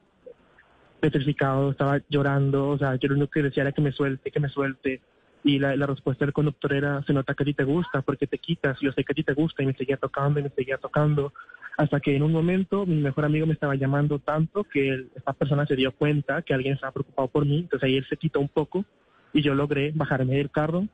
petrificado, 1.00 1.72
estaba 1.72 2.00
llorando, 2.10 2.69
o 2.69 2.78
sea, 2.78 2.94
yo 2.94 3.10
lo 3.10 3.16
único 3.16 3.31
que 3.31 3.42
decía 3.42 3.63
era 3.63 3.72
que 3.72 3.81
me 3.81 3.92
suelte, 3.92 4.30
que 4.30 4.39
me 4.39 4.50
suelte. 4.50 5.01
Y 5.44 5.58
la, 5.60 5.76
la 5.76 5.88
respuesta 5.88 6.26
del 6.26 6.34
conductor 6.34 6.74
era, 6.74 7.02
se 7.04 7.14
nota 7.14 7.34
que 7.34 7.44
a 7.44 7.46
ti 7.46 7.54
te 7.54 7.64
gusta, 7.64 8.02
porque 8.02 8.28
te 8.28 8.38
quitas, 8.38 8.80
yo 8.80 8.92
sé 8.92 9.04
que 9.04 9.14
a 9.14 9.16
ti 9.16 9.24
te 9.24 9.34
gusta, 9.34 9.64
y 9.64 9.66
me 9.66 9.74
seguía 9.74 9.98
tocando, 9.98 10.40
y 10.40 10.44
me 10.44 10.50
seguía 10.50 10.78
tocando, 10.78 11.34
hasta 11.78 12.00
que 12.00 12.16
en 12.16 12.22
un 12.22 12.32
momento 12.32 12.86
mi 12.86 12.96
mejor 13.02 13.26
amigo 13.26 13.48
me 13.48 13.54
estaba 13.54 13.76
llamando 13.76 14.20
tanto 14.20 14.64
que 14.66 14.90
él- 14.90 15.10
esta 15.16 15.34
persona 15.34 15.66
se 15.66 15.76
dio 15.76 15.92
cuenta 15.94 16.42
que 16.44 16.54
alguien 16.54 16.76
estaba 16.76 16.92
preocupado 16.92 17.28
por 17.28 17.46
mí, 17.46 17.60
entonces 17.60 17.88
ahí 17.88 17.98
él 17.98 18.06
se 18.08 18.18
quitó 18.18 18.40
un 18.40 18.50
poco, 18.50 18.86
y 19.34 19.42
yo 19.42 19.56
logré 19.56 19.92
bajarme 19.96 20.36
del 20.36 20.52
carro, 20.52 20.88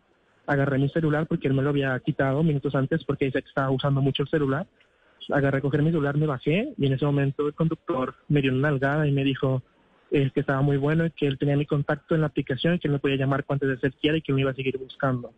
agarré 0.45 0.77
mi 0.77 0.87
celular, 0.89 1.27
porque 1.27 1.47
él 1.49 1.53
me 1.53 1.61
lo 1.61 1.69
había 1.69 1.99
quitado 1.99 2.41
minutos 2.41 2.73
antes, 2.75 3.03
porque 3.03 3.25
dice 3.25 3.41
que 3.41 3.49
estaba 3.49 3.69
usando 3.69 4.01
mucho 4.01 4.23
el 4.23 4.29
celular, 4.29 4.65
agarré 5.29 5.57
a 5.57 5.61
coger 5.61 5.81
mi 5.81 5.89
celular, 5.89 6.15
me 6.15 6.25
bajé, 6.25 6.73
y 6.77 6.85
en 6.85 6.93
ese 6.93 7.05
momento 7.05 7.47
el 7.47 7.53
conductor 7.53 8.15
me 8.29 8.41
dio 8.41 8.53
una 8.53 8.69
nalgada 8.69 9.07
y 9.07 9.11
me 9.11 9.25
dijo, 9.25 9.61
eh, 10.11 10.31
que 10.33 10.39
estaba 10.39 10.61
muy 10.61 10.77
bueno 10.77 11.05
y 11.05 11.11
que 11.11 11.27
él 11.27 11.37
tenía 11.37 11.57
mi 11.57 11.65
contacto 11.65 12.15
en 12.15 12.21
la 12.21 12.27
aplicación 12.27 12.75
y 12.75 12.79
que 12.79 12.87
él 12.87 12.93
me 12.93 12.99
podía 12.99 13.17
llamar 13.17 13.43
cuantas 13.43 13.69
veces 13.69 13.83
él 13.85 13.93
quiera 13.99 14.17
y 14.17 14.21
que 14.21 14.33
me 14.33 14.41
iba 14.41 14.51
a 14.51 14.55
seguir 14.55 14.77
buscando. 14.77 15.31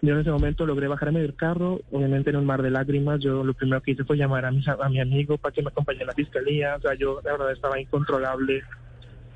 Yo 0.00 0.14
en 0.14 0.20
ese 0.20 0.30
momento 0.30 0.64
logré 0.64 0.86
bajarme 0.86 1.20
del 1.20 1.34
carro, 1.34 1.80
obviamente 1.90 2.30
en 2.30 2.36
un 2.36 2.46
mar 2.46 2.62
de 2.62 2.70
lágrimas. 2.70 3.20
Yo 3.20 3.42
lo 3.42 3.52
primero 3.52 3.82
que 3.82 3.90
hice 3.90 4.04
fue 4.04 4.16
llamar 4.16 4.44
a 4.44 4.50
mi, 4.50 4.62
a 4.66 4.88
mi 4.88 5.00
amigo 5.00 5.38
para 5.38 5.52
que 5.52 5.60
me 5.60 5.68
acompañe 5.68 6.02
a 6.02 6.06
la 6.06 6.12
fiscalía. 6.12 6.76
O 6.76 6.80
sea, 6.80 6.94
yo 6.94 7.20
la 7.24 7.32
verdad 7.32 7.52
estaba 7.52 7.80
incontrolable. 7.80 8.62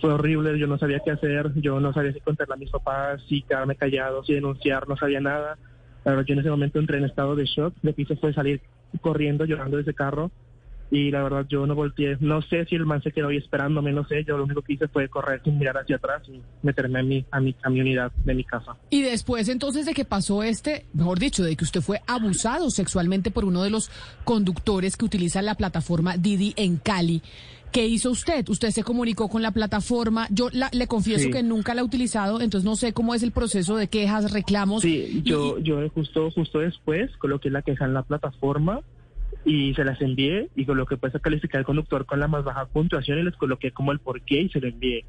Fue 0.01 0.13
horrible, 0.13 0.59
yo 0.59 0.67
no 0.67 0.79
sabía 0.79 1.01
qué 1.05 1.11
hacer, 1.11 1.53
yo 1.57 1.81
no 1.81 1.93
sabía 1.93 2.13
si 2.13 2.21
contarle 2.21 2.55
a 2.55 2.57
mis 2.57 2.71
papás, 2.71 3.23
si 3.29 3.43
quedarme 3.43 3.77
callado, 3.77 4.25
si 4.25 4.35
denunciar, 4.35 4.89
no 4.89 4.97
sabía 4.97 5.21
nada. 5.21 5.59
La 6.05 6.13
verdad, 6.13 6.27
yo 6.27 6.35
en 6.35 6.41
ese 6.41 6.51
momento 6.51 6.79
entré 6.79 6.99
en 6.99 7.05
estado 7.05 7.35
de 7.35 7.45
shock. 7.45 7.75
Lo 7.83 7.95
que 7.95 8.03
hice 8.03 8.17
fue 8.17 8.33
salir 8.33 8.61
corriendo, 9.01 9.45
llorando 9.45 9.77
de 9.77 9.83
ese 9.83 9.95
carro 9.95 10.31
y 10.95 11.11
la 11.11 11.23
verdad 11.23 11.47
yo 11.49 11.67
no 11.67 11.75
volteé, 11.75 12.19
no 12.21 12.43
sé 12.43 12.67
si 12.67 12.75
el 12.75 12.85
man 12.85 13.03
se 13.03 13.13
quedó 13.13 13.29
ahí 13.29 13.39
esperándome, 13.39 13.93
no 13.93 14.07
sé, 14.07 14.25
yo 14.25 14.37
lo 14.37 14.45
único 14.45 14.61
que 14.61 14.75
hice 14.75 14.89
fue 14.89 15.09
correr 15.09 15.41
sin 15.43 15.59
mirar 15.59 15.79
hacia 15.79 15.97
atrás 15.97 16.21
y 16.29 16.39
meterme 16.63 17.01
a 17.01 17.03
mi, 17.03 17.25
a 17.31 17.41
mi, 17.41 17.57
a 17.63 17.71
mi 17.71 17.81
unidad 17.81 18.13
de 18.27 18.35
mi 18.35 18.45
casa. 18.45 18.77
Y 18.91 19.01
después 19.01 19.49
entonces 19.49 19.87
de 19.87 19.95
que 19.95 20.05
pasó 20.05 20.43
este, 20.43 20.85
mejor 20.93 21.19
dicho, 21.19 21.43
de 21.45 21.57
que 21.57 21.65
usted 21.65 21.81
fue 21.81 22.03
abusado 22.07 22.69
sexualmente 22.71 23.31
por 23.31 23.47
uno 23.47 23.63
de 23.63 23.71
los 23.71 23.91
conductores 24.25 24.97
que 24.99 25.05
utiliza 25.07 25.41
la 25.43 25.55
plataforma 25.55 26.17
Didi 26.19 26.53
en 26.57 26.77
Cali, 26.77 27.23
¿qué 27.73 27.87
hizo 27.87 28.11
usted? 28.11 28.47
Usted 28.51 28.71
se 28.71 28.85
comunicó 28.85 29.29
con 29.29 29.41
la 29.41 29.51
plataforma, 29.51 30.27
yo 30.31 30.49
la- 30.53 30.69
le 30.73 30.87
confieso 30.87 31.25
Sí. 31.25 31.31
que 31.31 31.43
nunca 31.43 31.73
la 31.75 31.81
he 31.81 31.85
utilizado, 31.85 32.41
entonces 32.43 32.67
no 32.67 32.77
sé 32.77 32.93
cómo 32.93 33.15
es 33.15 33.23
el 33.23 33.33
proceso 33.33 33.77
de 33.77 33.89
quejas, 33.89 34.31
reclamos. 34.31 34.83
Sí, 34.83 35.07
y- 35.11 35.23
yo, 35.23 35.59
yo 35.59 35.89
justo, 35.89 36.31
justo 36.33 36.59
después 36.59 37.11
coloqué 37.17 37.49
la 37.49 37.63
queja 37.63 37.87
en 37.87 37.95
la 37.95 38.03
plataforma 38.03 38.81
y 39.45 39.75
se 39.75 39.85
las 39.85 40.01
envié 40.01 40.49
y 40.55 40.65
coloqué 40.65 40.97
pues 40.97 41.15
a 41.15 41.19
calificar 41.21 41.59
al 41.61 41.65
conductor 41.65 42.07
con 42.07 42.21
la 42.21 42.29
más 42.29 42.45
baja 42.45 42.67
puntuación 42.67 43.19
y 43.19 43.23
les 43.25 43.37
coloqué 43.37 43.73
como 43.73 43.93
el 43.93 43.99
porqué 43.99 44.43
y 44.43 44.49
se 44.49 44.61
lo 44.61 44.69
envié. 44.69 45.05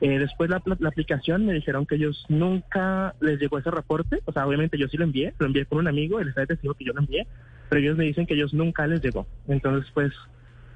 Eh, 0.00 0.18
después 0.18 0.48
la, 0.50 0.60
pla- 0.60 0.76
la 0.78 0.90
aplicación 0.90 1.44
me 1.46 1.54
dijeron 1.54 1.84
que 1.86 1.96
ellos 1.96 2.24
nunca 2.28 3.14
les 3.20 3.40
llegó 3.40 3.58
ese 3.58 3.70
reporte, 3.70 4.20
o 4.26 4.32
sea, 4.32 4.46
obviamente 4.46 4.78
yo 4.78 4.86
sí 4.88 4.96
lo 4.96 5.04
envié, 5.04 5.34
lo 5.38 5.46
envié 5.46 5.66
con 5.66 5.78
un 5.78 5.88
amigo, 5.88 6.20
él 6.20 6.28
está 6.28 6.46
testigo 6.46 6.74
que 6.74 6.84
yo 6.84 6.92
lo 6.92 7.00
envié, 7.00 7.26
pero 7.68 7.80
ellos 7.80 7.96
me 7.96 8.04
dicen 8.04 8.24
que 8.26 8.34
ellos 8.34 8.54
nunca 8.54 8.86
les 8.86 9.02
llegó. 9.02 9.26
Entonces, 9.48 9.90
pues, 9.92 10.12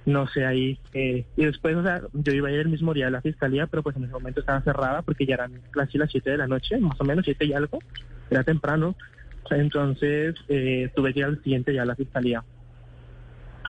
no 0.07 0.27
sé 0.27 0.45
ahí. 0.45 0.77
eh, 0.95 1.25
y 1.37 1.45
después, 1.45 1.77
o 1.77 1.83
sea, 1.85 2.03
yo 2.13 2.33
iba 2.33 2.49
a 2.49 2.53
ir 2.53 2.59
el 2.61 2.69
mismo 2.69 2.93
día 2.95 3.07
a 3.07 3.11
la 3.11 3.21
fiscalía, 3.23 3.69
pero 3.69 3.85
pues 3.85 3.95
en 3.95 4.05
ese 4.05 4.13
momento 4.13 4.41
estaba 4.41 4.61
cerrada 4.63 5.03
porque 5.03 5.25
ya 5.27 5.35
eran 5.35 5.53
casi 5.71 5.99
las 5.99 6.11
7 6.11 6.31
de 6.31 6.39
la 6.39 6.49
noche, 6.49 6.77
más 6.79 7.01
o 7.01 7.05
menos 7.05 7.25
7 7.25 7.45
y 7.45 7.53
algo, 7.53 7.79
era 8.31 8.43
temprano. 8.43 8.97
Entonces, 9.51 10.35
eh, 10.49 10.91
tuve 10.97 11.13
que 11.13 11.21
ir 11.21 11.27
al 11.27 11.43
siguiente 11.43 11.71
día 11.73 11.83
a 11.83 11.87
la 11.87 11.95
fiscalía. 11.95 12.43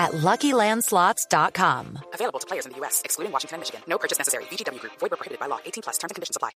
at 0.00 0.12
LuckyLandSlots.com. 0.26 1.84
Available 2.14 2.40
to 2.40 2.46
players 2.46 2.66
in 2.66 2.72
the 2.72 2.78
U.S., 2.80 3.02
excluding 3.04 3.32
Washington 3.32 3.56
and 3.56 3.60
Michigan. 3.62 3.82
No 3.86 3.98
purchase 3.98 4.18
necessary. 4.18 4.44
VGW 4.50 4.80
Group. 4.80 4.92
Void 5.00 5.10
where 5.12 5.18
prohibited 5.20 5.38
by 5.40 5.46
law. 5.48 5.58
18 5.64 5.82
plus. 5.82 5.98
Terms 5.98 6.10
and 6.12 6.16
conditions 6.16 6.36
apply. 6.36 6.50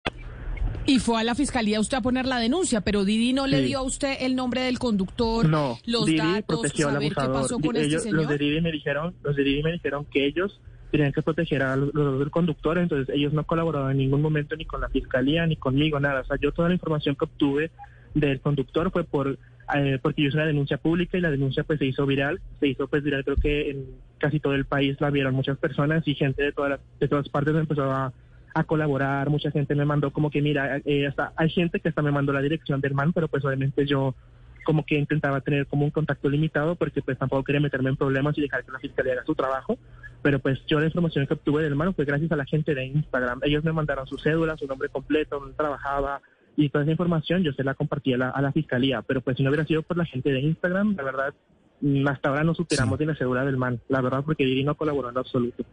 Y 0.87 0.97
fue 0.99 1.21
a 1.21 1.23
la 1.23 1.35
fiscalía 1.35 1.79
usted 1.79 1.97
a 1.97 2.01
poner 2.01 2.25
la 2.25 2.39
denuncia, 2.39 2.81
pero 2.81 3.05
Didi 3.05 3.33
no 3.33 3.45
le 3.45 3.61
dio 3.61 3.77
a 3.79 3.81
usted 3.83 4.17
el 4.21 4.35
nombre 4.35 4.61
del 4.61 4.79
conductor, 4.79 5.47
No, 5.47 5.77
los 5.85 6.05
Didi 6.07 6.17
datos, 6.17 6.43
protegió 6.47 6.87
al 6.87 6.93
saber 6.95 7.09
qué 7.09 7.15
pasó 7.29 7.59
con 7.59 7.75
Ellos- 7.75 7.87
este 7.87 7.99
señor. 8.09 8.21
Los 8.21 8.27
de 8.29 8.37
Didi 8.39 8.61
me 8.61 8.71
dijeron, 8.71 9.13
los 9.21 9.35
de 9.35 9.43
Didi 9.43 9.61
me 9.61 9.73
dijeron 9.73 10.05
que 10.05 10.25
ellos 10.25 10.59
tenían 10.91 11.11
que 11.13 11.21
proteger 11.21 11.61
a 11.61 11.75
los, 11.75 11.93
los 11.93 12.17
del 12.19 12.31
conductor, 12.31 12.79
entonces 12.79 13.15
ellos 13.15 13.31
no 13.31 13.45
colaboraron 13.45 13.91
en 13.91 13.97
ningún 13.97 14.23
momento 14.23 14.55
ni 14.55 14.65
con 14.65 14.81
la 14.81 14.89
fiscalía 14.89 15.45
ni 15.45 15.55
conmigo, 15.55 15.99
nada. 15.99 16.21
O 16.21 16.25
sea, 16.25 16.37
yo 16.41 16.51
toda 16.51 16.67
la 16.67 16.73
información 16.73 17.15
que 17.15 17.25
obtuve 17.25 17.69
del 18.15 18.41
conductor 18.41 18.91
fue 18.91 19.03
por 19.03 19.37
eh, 19.75 19.99
porque 20.01 20.21
yo 20.21 20.27
hice 20.29 20.37
una 20.37 20.45
denuncia 20.45 20.77
pública 20.77 21.17
y 21.17 21.21
la 21.21 21.31
denuncia 21.31 21.63
pues 21.63 21.79
se 21.79 21.85
hizo 21.85 22.05
viral, 22.05 22.41
se 22.59 22.67
hizo 22.67 22.87
pues 22.87 23.03
viral 23.03 23.23
creo 23.23 23.37
que 23.37 23.71
en 23.71 23.85
casi 24.17 24.39
todo 24.39 24.53
el 24.53 24.65
país 24.65 24.99
la 24.99 25.09
vieron 25.09 25.33
muchas 25.33 25.57
personas 25.57 26.07
y 26.07 26.15
gente 26.15 26.43
de 26.43 26.51
todas 26.51 26.79
de 26.99 27.07
todas 27.07 27.29
partes 27.29 27.55
empezó 27.55 27.91
a, 27.91 28.13
a 28.53 28.63
colaborar, 28.63 29.29
mucha 29.29 29.51
gente 29.51 29.75
me 29.75 29.85
mandó 29.85 30.11
como 30.11 30.29
que 30.29 30.41
mira, 30.41 30.81
eh, 30.85 31.07
hasta, 31.07 31.33
hay 31.35 31.49
gente 31.49 31.79
que 31.79 31.89
hasta 31.89 32.01
me 32.01 32.11
mandó 32.11 32.33
la 32.33 32.41
dirección 32.41 32.81
del 32.81 32.93
man, 32.93 33.13
pero 33.13 33.27
pues 33.27 33.43
obviamente 33.45 33.85
yo 33.85 34.15
como 34.63 34.85
que 34.85 34.95
intentaba 34.95 35.41
tener 35.41 35.65
como 35.65 35.85
un 35.85 35.91
contacto 35.91 36.29
limitado 36.29 36.75
porque 36.75 37.01
pues 37.01 37.17
tampoco 37.17 37.43
quería 37.43 37.61
meterme 37.61 37.89
en 37.89 37.97
problemas 37.97 38.37
y 38.37 38.41
dejar 38.41 38.63
que 38.63 38.71
la 38.71 38.79
fiscalía 38.79 39.13
haga 39.13 39.25
su 39.25 39.35
trabajo, 39.35 39.77
pero 40.21 40.39
pues 40.39 40.63
yo 40.67 40.79
la 40.79 40.85
información 40.85 41.25
que 41.25 41.33
obtuve 41.33 41.63
del 41.63 41.75
man 41.75 41.95
fue 41.95 42.05
gracias 42.05 42.31
a 42.31 42.35
la 42.35 42.45
gente 42.45 42.75
de 42.75 42.85
Instagram, 42.85 43.39
ellos 43.43 43.63
me 43.63 43.71
mandaron 43.71 44.05
su 44.05 44.17
cédula, 44.17 44.57
su 44.57 44.67
nombre 44.67 44.89
completo, 44.89 45.39
donde 45.39 45.55
trabajaba 45.55 46.21
y 46.55 46.69
toda 46.69 46.83
esa 46.83 46.91
información 46.91 47.43
yo 47.43 47.53
se 47.53 47.63
la 47.63 47.73
compartí 47.73 48.13
a 48.13 48.17
la, 48.17 48.29
a 48.29 48.41
la 48.41 48.51
fiscalía, 48.51 49.01
pero 49.01 49.21
pues 49.21 49.37
si 49.37 49.43
no 49.43 49.49
hubiera 49.49 49.65
sido 49.65 49.83
por 49.83 49.97
la 49.97 50.05
gente 50.05 50.31
de 50.31 50.41
Instagram, 50.41 50.95
la 50.95 51.03
verdad, 51.03 51.33
mm, 51.81 52.07
hasta 52.07 52.29
ahora 52.29 52.43
no 52.43 52.53
supiéramos 52.53 52.99
de 52.99 53.05
la 53.05 53.15
cédula 53.15 53.45
del 53.45 53.57
man, 53.57 53.79
la 53.87 54.01
verdad 54.01 54.23
porque 54.25 54.45
Didi 54.45 54.63
no 54.63 54.75
colaboró 54.75 55.09
en 55.09 55.15
lo 55.15 55.21
absoluto. 55.21 55.63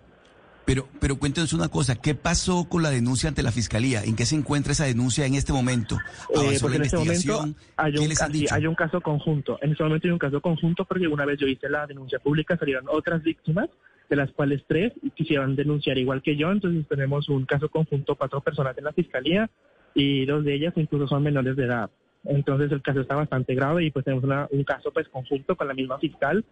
Pero, 0.65 0.87
pero 1.01 1.19
cuéntenos 1.19 1.55
una 1.55 1.71
cosa, 1.71 1.97
¿qué 1.97 2.15
pasó 2.15 2.69
con 2.69 2.83
la 2.83 2.91
denuncia 2.91 3.31
ante 3.31 3.43
la 3.43 3.51
fiscalía? 3.51 4.05
¿En 4.05 4.15
qué 4.15 4.27
se 4.27 4.37
encuentra 4.37 4.73
esa 4.73 4.85
denuncia 4.85 5.25
en 5.25 5.35
este 5.35 5.51
momento? 5.51 5.97
Eh, 6.29 6.39
¿Avanzó 6.39 6.67
porque 6.67 6.77
la 6.79 6.85
en 6.85 6.85
este 6.85 6.97
momento 6.99 7.55
hay 7.79 7.93
¿Qué 7.95 8.01
un, 8.01 8.13
así, 8.13 8.47
hay 8.51 8.67
un 8.67 8.75
caso 8.75 9.01
conjunto. 9.01 9.59
En 9.63 9.73
este 9.73 9.83
momento 9.83 10.07
hay 10.07 10.13
un 10.13 10.19
caso 10.19 10.43
conjunto 10.43 10.85
porque 10.85 11.09
una 11.09 11.25
vez 11.25 11.39
yo 11.41 11.47
hice 11.47 11.71
la 11.71 11.87
denuncia 11.87 12.19
pública, 12.19 12.59
salieron 12.59 12.85
otras 12.91 13.23
víctimas, 13.23 13.71
de 14.11 14.17
las 14.17 14.31
cuales 14.33 14.63
tres 14.69 14.93
quisieron 15.15 15.57
denunciar 15.57 15.97
igual 15.97 16.21
que 16.21 16.37
yo. 16.37 16.53
Entonces 16.53 16.87
tenemos 16.87 17.31
un 17.31 17.47
caso 17.47 17.71
conjunto, 17.71 18.17
cuatro 18.17 18.43
personas 18.43 18.77
en 18.77 18.85
la 18.85 18.93
fiscalía 18.93 19.49
y 20.01 20.25
dos 20.27 20.45
de 20.45 20.55
ellas 20.55 20.73
incluso 20.77 21.09
son 21.09 21.25
menores 21.25 21.57
de 21.57 21.65
edad. 21.65 21.91
Entonces 22.25 22.71
el 22.71 22.83
caso 22.83 23.01
está 23.01 23.17
bastante 23.17 23.55
grave 23.57 23.85
y 23.85 23.91
pues 23.91 24.05
tenemos 24.05 24.23
una- 24.23 24.47
un 24.51 24.63
caso 24.63 24.93
pues 24.93 25.09
conjunto 25.09 25.57
con 25.57 25.67
la 25.67 25.75
misma 25.75 25.99
fiscal. 25.99 26.45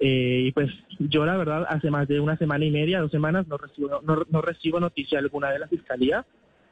Eh, 0.00 0.44
y 0.46 0.52
pues 0.52 0.70
yo 0.98 1.24
la 1.26 1.36
verdad 1.36 1.66
hace 1.68 1.90
más 1.90 2.08
de 2.08 2.18
una 2.18 2.36
semana 2.38 2.64
y 2.64 2.70
media, 2.70 3.00
dos 3.00 3.10
semanas, 3.10 3.46
no 3.46 3.58
recibo, 3.58 4.00
no, 4.02 4.24
no 4.28 4.40
recibo 4.40 4.80
noticia 4.80 5.18
alguna 5.18 5.50
de 5.50 5.58
la 5.58 5.68
fiscalía, 5.68 6.24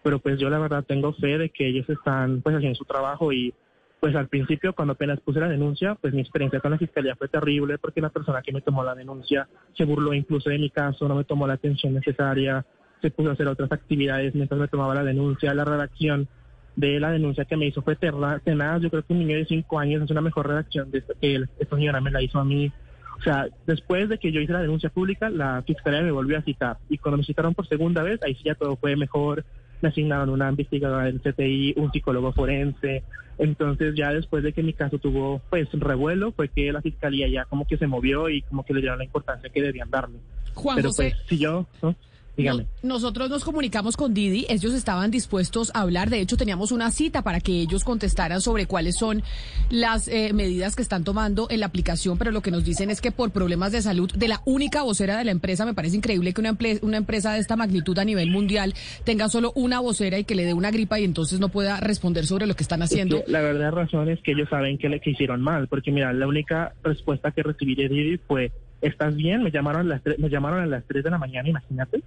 pero 0.02 0.18
pues 0.18 0.38
yo 0.38 0.48
la 0.48 0.58
verdad 0.58 0.84
tengo 0.88 1.12
fe 1.12 1.36
de 1.38 1.50
que 1.50 1.68
ellos 1.68 1.88
están 1.88 2.40
pues 2.40 2.56
haciendo 2.56 2.76
su 2.76 2.84
trabajo 2.86 3.30
y 3.32 3.52
pues 4.00 4.16
al 4.16 4.28
principio 4.28 4.72
cuando 4.72 4.92
apenas 4.94 5.20
puse 5.20 5.38
la 5.38 5.48
denuncia, 5.48 5.94
pues 5.96 6.14
mi 6.14 6.22
experiencia 6.22 6.60
con 6.60 6.70
la 6.70 6.78
fiscalía 6.78 7.14
fue 7.14 7.28
terrible 7.28 7.76
porque 7.76 8.00
la 8.00 8.08
persona 8.08 8.40
que 8.40 8.52
me 8.52 8.62
tomó 8.62 8.82
la 8.82 8.94
denuncia 8.94 9.46
se 9.76 9.84
burló 9.84 10.14
incluso 10.14 10.48
de 10.48 10.58
mi 10.58 10.70
caso, 10.70 11.06
no 11.06 11.14
me 11.14 11.24
tomó 11.24 11.46
la 11.46 11.54
atención 11.54 11.92
necesaria, 11.92 12.64
se 13.00 13.10
puso 13.10 13.30
a 13.30 13.32
hacer 13.32 13.48
otras 13.48 13.70
actividades 13.72 14.34
mientras 14.34 14.60
me 14.60 14.68
tomaba 14.68 14.94
la 14.94 15.04
denuncia, 15.04 15.54
la 15.54 15.64
redacción 15.64 16.28
de 16.76 17.00
la 17.00 17.10
denuncia 17.10 17.44
que 17.44 17.56
me 17.56 17.66
hizo 17.66 17.82
fue 17.82 17.96
terra- 17.96 18.40
tenaz, 18.44 18.80
yo 18.80 18.90
creo 18.90 19.02
que 19.04 19.12
un 19.12 19.18
niño 19.20 19.36
de 19.36 19.44
cinco 19.44 19.78
años 19.78 20.02
es 20.02 20.10
una 20.10 20.20
mejor 20.20 20.46
redacción 20.48 20.90
de 20.90 20.98
esta 20.98 21.14
que 21.20 21.34
él, 21.34 21.48
esta 21.58 21.76
señora 21.76 22.00
me 22.00 22.10
la 22.10 22.22
hizo 22.22 22.38
a 22.38 22.44
mí. 22.44 22.70
O 23.18 23.22
sea, 23.22 23.48
después 23.66 24.08
de 24.08 24.16
que 24.18 24.32
yo 24.32 24.40
hice 24.40 24.52
la 24.54 24.62
denuncia 24.62 24.88
pública, 24.88 25.28
la 25.28 25.62
fiscalía 25.66 26.00
me 26.00 26.10
volvió 26.10 26.38
a 26.38 26.42
citar. 26.42 26.78
Y 26.88 26.96
cuando 26.96 27.18
me 27.18 27.24
citaron 27.24 27.54
por 27.54 27.66
segunda 27.66 28.02
vez, 28.02 28.18
ahí 28.22 28.34
sí 28.34 28.44
ya 28.44 28.54
todo 28.54 28.76
fue 28.76 28.96
mejor. 28.96 29.44
Me 29.82 29.90
asignaron 29.90 30.30
una 30.30 30.48
investigadora 30.48 31.04
del 31.04 31.20
CTI, 31.20 31.74
un 31.76 31.92
psicólogo 31.92 32.32
forense. 32.32 33.02
Entonces 33.36 33.94
ya 33.94 34.12
después 34.12 34.42
de 34.42 34.54
que 34.54 34.62
mi 34.62 34.72
caso 34.72 34.98
tuvo 34.98 35.42
pues 35.50 35.68
revuelo, 35.72 36.32
fue 36.32 36.48
que 36.48 36.72
la 36.72 36.80
fiscalía 36.80 37.28
ya 37.28 37.44
como 37.44 37.66
que 37.66 37.76
se 37.76 37.86
movió 37.86 38.30
y 38.30 38.40
como 38.42 38.64
que 38.64 38.72
le 38.72 38.80
dieron 38.80 38.98
la 38.98 39.04
importancia 39.04 39.50
que 39.50 39.60
debían 39.60 39.90
darme. 39.90 40.16
Juan 40.54 40.76
Pero 40.76 40.88
José, 40.88 41.10
pues 41.14 41.26
si 41.28 41.38
yo, 41.38 41.66
¿no? 41.82 41.94
Dígame. 42.36 42.66
Nosotros 42.82 43.28
nos 43.30 43.44
comunicamos 43.44 43.96
con 43.96 44.14
Didi, 44.14 44.46
ellos 44.48 44.72
estaban 44.74 45.10
dispuestos 45.10 45.70
a 45.74 45.80
hablar, 45.82 46.10
de 46.10 46.20
hecho 46.20 46.36
teníamos 46.36 46.72
una 46.72 46.90
cita 46.90 47.22
para 47.22 47.40
que 47.40 47.52
ellos 47.60 47.84
contestaran 47.84 48.40
sobre 48.40 48.66
cuáles 48.66 48.96
son 48.96 49.22
las 49.70 50.08
eh, 50.08 50.32
medidas 50.32 50.76
que 50.76 50.82
están 50.82 51.04
tomando 51.04 51.46
en 51.50 51.60
la 51.60 51.66
aplicación, 51.66 52.18
pero 52.18 52.30
lo 52.30 52.40
que 52.42 52.50
nos 52.50 52.64
dicen 52.64 52.90
es 52.90 53.00
que 53.00 53.10
por 53.12 53.30
problemas 53.30 53.72
de 53.72 53.82
salud 53.82 54.10
de 54.12 54.28
la 54.28 54.40
única 54.44 54.82
vocera 54.82 55.18
de 55.18 55.24
la 55.24 55.30
empresa, 55.30 55.64
me 55.64 55.74
parece 55.74 55.96
increíble 55.96 56.32
que 56.32 56.40
una, 56.40 56.56
una 56.82 56.96
empresa 56.96 57.32
de 57.34 57.40
esta 57.40 57.56
magnitud 57.56 57.98
a 57.98 58.04
nivel 58.04 58.30
mundial 58.30 58.74
tenga 59.04 59.28
solo 59.28 59.52
una 59.54 59.80
vocera 59.80 60.18
y 60.18 60.24
que 60.24 60.34
le 60.34 60.44
dé 60.44 60.54
una 60.54 60.70
gripa 60.70 60.98
y 61.00 61.04
entonces 61.04 61.40
no 61.40 61.48
pueda 61.48 61.78
responder 61.80 62.26
sobre 62.26 62.46
lo 62.46 62.54
que 62.54 62.62
están 62.62 62.82
Es 62.82 62.90
haciendo. 62.90 63.24
que 63.24 63.30
la 63.30 63.40
verdadera 63.40 63.70
razón 63.70 64.08
es 64.08 64.20
que 64.22 64.32
ellos 64.32 64.48
saben 64.48 64.78
que 64.78 64.88
le 64.88 65.00
que 65.00 65.10
hicieron 65.10 65.40
mal, 65.42 65.68
porque 65.68 65.90
mira, 65.92 66.12
la 66.12 66.26
única 66.26 66.72
respuesta 66.82 67.30
que 67.32 67.42
recibí 67.42 67.74
de 67.74 67.88
Didi 67.88 68.18
fue, 68.18 68.52
¿estás 68.80 69.14
bien? 69.16 69.42
Me 69.42 69.50
llamaron 69.50 69.82
a 69.82 69.84
las 69.84 70.02
tre- 70.02 70.18
me 70.18 70.28
llamaron 70.28 70.60
a 70.60 70.66
las 70.66 70.84
3 70.86 71.04
de 71.04 71.10
la 71.10 71.18
mañana, 71.18 71.48
imagínate. 71.48 72.02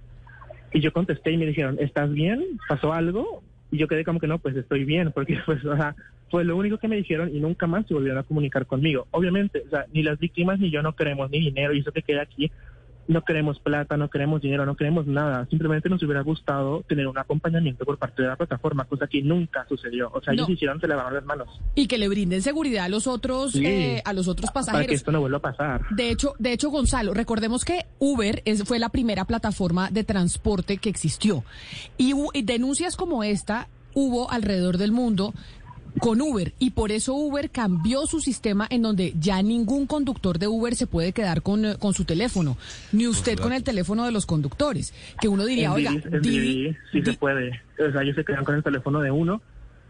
Y 0.72 0.80
yo 0.80 0.92
contesté 0.92 1.30
y 1.32 1.36
me 1.36 1.46
dijeron, 1.46 1.76
¿estás 1.80 2.10
bien? 2.12 2.44
¿Pasó 2.68 2.92
algo? 2.92 3.42
Y 3.70 3.78
yo 3.78 3.88
quedé 3.88 4.04
como 4.04 4.20
que 4.20 4.26
no, 4.26 4.38
pues 4.38 4.56
estoy 4.56 4.84
bien, 4.84 5.12
porque 5.12 5.38
pues, 5.46 5.64
o 5.64 5.76
sea, 5.76 5.94
fue 6.30 6.44
lo 6.44 6.56
único 6.56 6.78
que 6.78 6.88
me 6.88 6.96
dijeron 6.96 7.34
y 7.34 7.40
nunca 7.40 7.66
más 7.66 7.86
se 7.86 7.94
volvieron 7.94 8.18
a 8.18 8.24
comunicar 8.24 8.66
conmigo. 8.66 9.06
Obviamente, 9.12 9.62
o 9.66 9.70
sea, 9.70 9.86
ni 9.92 10.02
las 10.02 10.18
víctimas 10.18 10.58
ni 10.58 10.70
yo 10.70 10.82
no 10.82 10.94
queremos 10.94 11.30
ni 11.30 11.40
dinero 11.40 11.72
y 11.74 11.80
eso 11.80 11.92
que 11.92 12.02
queda 12.02 12.22
aquí, 12.22 12.50
no 13.06 13.22
queremos 13.22 13.58
plata, 13.60 13.96
no 13.96 14.08
queremos 14.08 14.40
dinero, 14.42 14.64
no 14.66 14.76
queremos 14.76 15.06
nada. 15.06 15.46
Simplemente 15.50 15.88
nos 15.88 16.02
hubiera 16.02 16.22
gustado 16.22 16.82
tener 16.88 17.06
un 17.06 17.18
acompañamiento 17.18 17.84
por 17.84 17.98
parte 17.98 18.22
de 18.22 18.28
la 18.28 18.36
plataforma, 18.36 18.84
cosa 18.84 19.06
que 19.06 19.22
nunca 19.22 19.66
sucedió. 19.68 20.10
O 20.12 20.20
sea, 20.22 20.32
ellos 20.34 20.48
hicieron, 20.48 20.80
se 20.80 20.88
lavaron 20.88 21.14
las 21.14 21.24
manos 21.24 21.48
Y 21.74 21.86
que 21.86 21.98
le 21.98 22.08
brinden 22.08 22.42
seguridad 22.42 22.84
a 22.84 22.88
los 22.88 23.06
otros, 23.06 23.52
Sí. 23.52 23.64
eh, 23.66 24.02
a 24.04 24.12
los 24.12 24.28
otros 24.28 24.50
para 24.50 24.64
que 24.64 24.70
pasajeros. 24.70 24.94
esto 24.96 25.12
no 25.12 25.20
vuelva 25.20 25.38
a 25.38 25.42
pasar. 25.42 25.82
De 25.90 26.10
hecho, 26.10 26.34
de 26.38 26.52
hecho, 26.52 26.70
Gonzalo, 26.70 27.14
recordemos 27.14 27.64
que 27.64 27.86
Uber 27.98 28.42
es, 28.44 28.64
fue 28.64 28.78
la 28.78 28.88
primera 28.88 29.24
plataforma 29.24 29.90
de 29.90 30.04
transporte 30.04 30.78
que 30.78 30.88
existió. 30.88 31.44
Y, 31.98 32.14
y 32.32 32.42
denuncias 32.42 32.96
como 32.96 33.22
esta 33.24 33.68
hubo 33.94 34.30
alrededor 34.30 34.78
del 34.78 34.92
mundo 34.92 35.34
con 36.00 36.20
Uber 36.20 36.52
y 36.58 36.70
por 36.70 36.90
eso 36.92 37.14
Uber 37.14 37.50
cambió 37.50 38.06
su 38.06 38.20
sistema 38.20 38.66
en 38.70 38.82
donde 38.82 39.14
ya 39.20 39.40
ningún 39.42 39.86
conductor 39.86 40.38
de 40.38 40.48
Uber 40.48 40.74
se 40.74 40.86
puede 40.86 41.12
quedar 41.12 41.42
con, 41.42 41.64
eh, 41.64 41.76
con 41.78 41.94
su 41.94 42.04
teléfono, 42.04 42.56
ni 42.92 43.06
usted 43.06 43.38
con 43.38 43.52
el 43.52 43.62
teléfono 43.62 44.04
de 44.04 44.10
los 44.12 44.26
conductores. 44.26 44.92
Que 45.20 45.28
uno 45.28 45.44
diría, 45.44 45.66
En 45.68 45.72
oiga, 45.72 45.90
Didi- 45.92 46.10
Didi- 46.20 46.40
Didi 46.40 46.76
sí 46.92 47.02
se 47.02 47.12
puede. 47.14 47.60
O 47.78 47.92
sea, 47.92 48.02
ellos 48.02 48.16
se 48.16 48.24
quedan 48.24 48.44
con 48.44 48.54
el 48.56 48.62
teléfono 48.62 49.00
de 49.00 49.10
uno. 49.10 49.40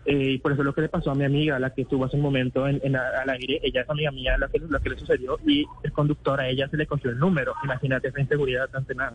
eh, 0.06 0.32
y 0.32 0.38
por 0.38 0.52
eso 0.52 0.62
lo 0.62 0.75
que 0.75 0.82
le 0.82 0.90
pasó 0.90 1.11
a 1.12 1.14
mi 1.14 1.25
amiga, 1.25 1.58
la 1.58 1.70
que 1.70 1.80
estuvo 1.80 2.04
hace 2.04 2.16
un 2.16 2.23
momento 2.23 2.68
en, 2.68 2.78
en 2.84 2.94
al 2.94 3.30
aire, 3.30 3.58
ella 3.62 3.80
es 3.80 3.88
amiga 3.88 4.11
mía, 4.11 4.37
lo 4.37 4.50
que, 4.50 4.58
lo 4.58 4.78
que 4.78 4.90
le 4.90 4.99
sucedió, 4.99 5.38
y 5.46 5.64
el 5.82 5.92
conductor 5.92 6.38
a 6.38 6.46
ella 6.50 6.68
se 6.68 6.76
le 6.76 6.87
cogió 6.87 7.11
el 7.11 7.18
número. 7.18 7.54
Imagínate 7.64 8.08
esa 8.08 8.20
inseguridad 8.20 8.68
tan 8.68 8.84
tenaz. 8.84 9.14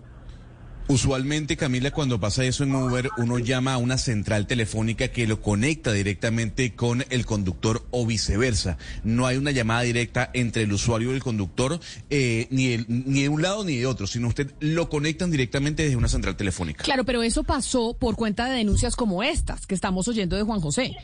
Usualmente, 0.92 1.56
Camila, 1.56 1.92
cuando 1.92 2.20
pasa 2.20 2.44
eso 2.46 2.64
en 2.64 2.74
Uber, 2.74 3.12
uno 3.20 3.38
llama 3.38 3.74
a 3.74 3.78
una 3.78 4.00
central 4.00 4.48
telefónica 4.48 5.10
que 5.10 5.28
lo 5.28 5.40
conecta 5.40 5.94
directamente 5.94 6.74
con 6.74 7.06
el 7.12 7.28
conductor 7.28 7.86
o 7.92 8.08
viceversa. 8.08 8.80
No 9.04 9.28
hay 9.28 9.38
una 9.38 9.52
llamada 9.52 9.82
directa 9.84 10.32
entre 10.34 10.64
el 10.64 10.74
usuario 10.74 11.12
y 11.12 11.16
el 11.16 11.22
conductor, 11.22 11.80
eh, 12.10 12.48
ni, 12.50 12.70
el- 12.74 12.86
ni 12.88 13.22
de 13.22 13.30
un 13.30 13.44
lado 13.44 13.64
ni 13.64 13.78
de 13.78 13.86
otro, 13.86 14.08
sino 14.08 14.30
usted 14.30 14.50
lo 14.62 14.90
conectan 14.90 15.30
directamente 15.30 15.84
desde 15.84 15.96
una 15.96 16.08
central 16.08 16.36
telefónica. 16.36 16.84
Claro, 16.84 17.04
pero 17.06 17.22
eso 17.22 17.44
pasó 17.44 17.94
por 17.94 18.16
cuenta 18.16 18.50
de 18.50 18.58
denuncias 18.58 18.96
como 18.96 19.22
estas 19.22 19.68
que 19.68 19.76
estamos 19.76 20.08
oyendo 20.08 20.38
de 20.38 20.42
Juan 20.42 20.60
José. 20.60 20.96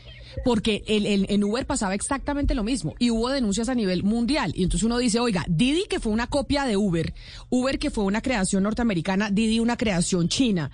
Porque 0.44 0.84
el, 0.86 1.06
el- 1.06 1.26
en 1.28 1.42
Uber 1.44 1.66
pasaba 1.66 1.94
exactamente 1.94 2.54
lo 2.54 2.62
mismo 2.62 2.94
y 2.98 3.10
hubo 3.10 3.28
denuncias 3.30 3.68
a 3.68 3.74
nivel 3.74 4.02
mundial. 4.04 4.52
Y 4.54 4.62
entonces 4.62 4.84
uno 4.84 4.98
dice, 4.98 5.18
oiga, 5.18 5.44
Didi 5.48 5.84
que 5.88 5.98
fue 6.00 6.12
una 6.12 6.26
copia 6.28 6.64
de 6.64 6.76
Uber, 6.76 7.14
Uber 7.50 7.78
que 7.78 7.90
fue 7.90 8.04
una 8.04 8.20
creación 8.22 8.62
norteamericana, 8.62 9.30
Didi 9.30 9.60
una 9.60 9.76
creación 9.76 10.28
china. 10.28 10.70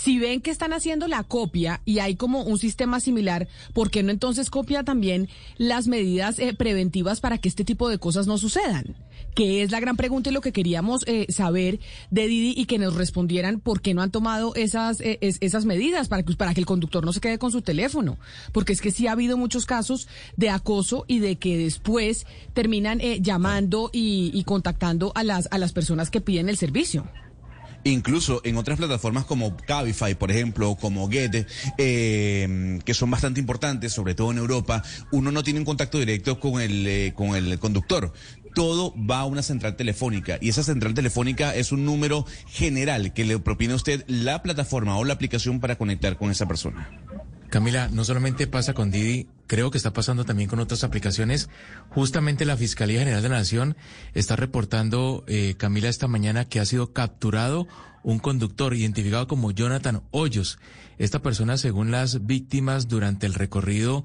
Si 0.00 0.18
ven 0.18 0.40
que 0.40 0.50
están 0.50 0.72
haciendo 0.72 1.06
la 1.08 1.22
copia 1.24 1.82
y 1.84 1.98
hay 1.98 2.16
como 2.16 2.42
un 2.42 2.58
sistema 2.58 3.00
similar, 3.00 3.48
¿por 3.74 3.90
qué 3.90 4.02
no 4.02 4.10
entonces 4.10 4.48
copia 4.48 4.82
también 4.82 5.28
las 5.58 5.86
medidas 5.86 6.38
eh, 6.38 6.54
preventivas 6.54 7.20
para 7.20 7.36
que 7.38 7.48
este 7.50 7.64
tipo 7.64 7.90
de 7.90 7.98
cosas 7.98 8.26
no 8.26 8.38
sucedan? 8.38 8.96
Que 9.34 9.62
es 9.62 9.70
la 9.72 9.80
gran 9.80 9.96
pregunta 9.96 10.30
y 10.30 10.32
lo 10.32 10.40
que 10.40 10.52
queríamos 10.52 11.02
eh, 11.06 11.26
saber 11.28 11.80
de 12.10 12.28
Didi 12.28 12.54
y 12.56 12.66
que 12.66 12.78
nos 12.78 12.94
respondieran 12.94 13.58
por 13.60 13.80
qué 13.80 13.92
no 13.92 14.00
han 14.02 14.10
tomado 14.12 14.54
esas, 14.54 15.00
eh, 15.00 15.18
es- 15.22 15.38
esas 15.40 15.64
medidas 15.64 16.06
para 16.08 16.22
que, 16.22 16.34
para 16.36 16.54
que 16.54 16.60
el 16.60 16.66
conductor 16.66 17.04
no 17.04 17.12
se 17.12 17.20
quede 17.20 17.38
con 17.38 17.50
su 17.50 17.60
teléfono. 17.60 18.16
Porque 18.52 18.72
es 18.72 18.80
que 18.80 18.92
sí 18.92 19.06
ha 19.08 19.12
habido 19.12 19.36
muchos 19.36 19.66
casos 19.66 20.06
de 20.36 20.50
acoso 20.50 21.04
y 21.08 21.18
de 21.18 21.36
que 21.36 21.58
después 21.58 22.26
terminan 22.52 23.00
eh, 23.00 23.18
llamando 23.20 23.90
y, 23.92 24.30
y 24.32 24.44
contactando 24.44 25.10
a 25.16 25.24
las, 25.24 25.48
a 25.50 25.58
las 25.58 25.72
personas 25.72 26.10
que 26.10 26.20
piden 26.20 26.48
el 26.48 26.56
servicio. 26.56 27.06
Incluso 27.86 28.40
en 28.44 28.56
otras 28.56 28.78
plataformas 28.78 29.26
como 29.26 29.58
Cabify, 29.58 30.14
por 30.14 30.30
ejemplo, 30.30 30.74
como 30.80 31.06
Get, 31.10 31.46
eh, 31.76 32.78
que 32.82 32.94
son 32.94 33.10
bastante 33.10 33.40
importantes, 33.40 33.92
sobre 33.92 34.14
todo 34.14 34.30
en 34.30 34.38
Europa, 34.38 34.82
uno 35.12 35.30
no 35.30 35.42
tiene 35.42 35.58
un 35.58 35.66
contacto 35.66 35.98
directo 35.98 36.40
con 36.40 36.62
el, 36.62 36.86
eh, 36.86 37.12
con 37.14 37.34
el 37.36 37.58
conductor. 37.58 38.12
Todo 38.54 38.94
va 38.96 39.20
a 39.20 39.24
una 39.24 39.42
central 39.42 39.76
telefónica 39.76 40.38
y 40.40 40.48
esa 40.48 40.62
central 40.62 40.94
telefónica 40.94 41.54
es 41.54 41.72
un 41.72 41.84
número 41.84 42.24
general 42.46 43.12
que 43.12 43.24
le 43.24 43.38
propone 43.38 43.72
a 43.72 43.76
usted 43.76 44.04
la 44.06 44.42
plataforma 44.42 44.96
o 44.96 45.04
la 45.04 45.14
aplicación 45.14 45.60
para 45.60 45.76
conectar 45.76 46.16
con 46.16 46.30
esa 46.30 46.46
persona. 46.46 46.88
Camila, 47.50 47.88
no 47.92 48.04
solamente 48.04 48.46
pasa 48.46 48.74
con 48.74 48.90
Didi, 48.90 49.28
creo 49.46 49.70
que 49.70 49.78
está 49.78 49.92
pasando 49.92 50.24
también 50.24 50.48
con 50.48 50.60
otras 50.60 50.84
aplicaciones. 50.84 51.48
Justamente 51.90 52.44
la 52.44 52.56
Fiscalía 52.56 53.00
General 53.00 53.22
de 53.22 53.28
la 53.28 53.38
Nación 53.38 53.76
está 54.14 54.36
reportando, 54.36 55.24
eh, 55.26 55.54
Camila, 55.56 55.88
esta 55.88 56.08
mañana 56.08 56.46
que 56.46 56.60
ha 56.60 56.66
sido 56.66 56.92
capturado 56.92 57.66
un 58.02 58.18
conductor 58.18 58.74
identificado 58.74 59.26
como 59.26 59.50
Jonathan 59.50 60.02
Hoyos. 60.10 60.58
Esta 60.98 61.22
persona, 61.22 61.56
según 61.56 61.90
las 61.90 62.26
víctimas, 62.26 62.86
durante 62.86 63.26
el 63.26 63.34
recorrido 63.34 64.04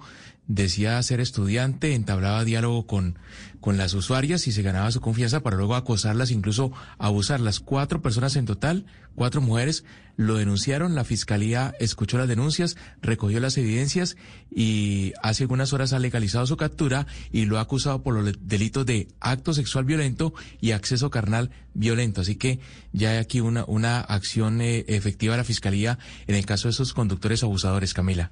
decía 0.49 1.01
ser 1.03 1.19
estudiante, 1.19 1.93
entablaba 1.93 2.43
diálogo 2.43 2.87
con, 2.87 3.19
con 3.61 3.77
las 3.77 3.93
usuarias 3.93 4.47
y 4.47 4.51
se 4.51 4.63
ganaba 4.63 4.91
su 4.91 4.99
confianza 4.99 5.41
para 5.41 5.57
luego 5.57 5.75
acosarlas, 5.75 6.31
incluso 6.31 6.71
abusarlas. 6.97 7.59
Cuatro 7.59 8.01
personas 8.01 8.35
en 8.35 8.45
total, 8.45 8.85
cuatro 9.13 9.41
mujeres, 9.41 9.85
lo 10.17 10.35
denunciaron, 10.35 10.95
la 10.95 11.03
fiscalía 11.03 11.75
escuchó 11.79 12.17
las 12.17 12.27
denuncias, 12.27 12.77
recogió 13.01 13.39
las 13.39 13.57
evidencias 13.57 14.17
y 14.49 15.13
hace 15.29 15.43
algunas 15.43 15.73
horas 15.73 15.93
ha 15.93 15.99
legalizado 15.99 16.45
su 16.45 16.57
captura 16.57 17.07
y 17.31 17.45
lo 17.45 17.57
ha 17.57 17.61
acusado 17.61 18.03
por 18.03 18.13
los 18.13 18.35
delitos 18.41 18.85
de 18.85 19.07
acto 19.19 19.53
sexual 19.53 19.85
violento 19.85 20.33
y 20.59 20.71
acceso 20.71 21.09
carnal 21.09 21.51
violento. 21.73 22.21
Así 22.21 22.35
que 22.35 22.59
ya 22.91 23.11
hay 23.11 23.17
aquí 23.17 23.39
una, 23.39 23.65
una 23.65 23.99
acción 24.01 24.61
eh, 24.61 24.85
efectiva 24.87 25.33
de 25.33 25.37
la 25.37 25.43
fiscalía 25.43 25.99
en 26.27 26.35
el 26.35 26.45
caso 26.45 26.67
de 26.67 26.71
esos 26.71 26.93
conductores 26.93 27.43
abusadores, 27.43 27.93
Camila. 27.93 28.31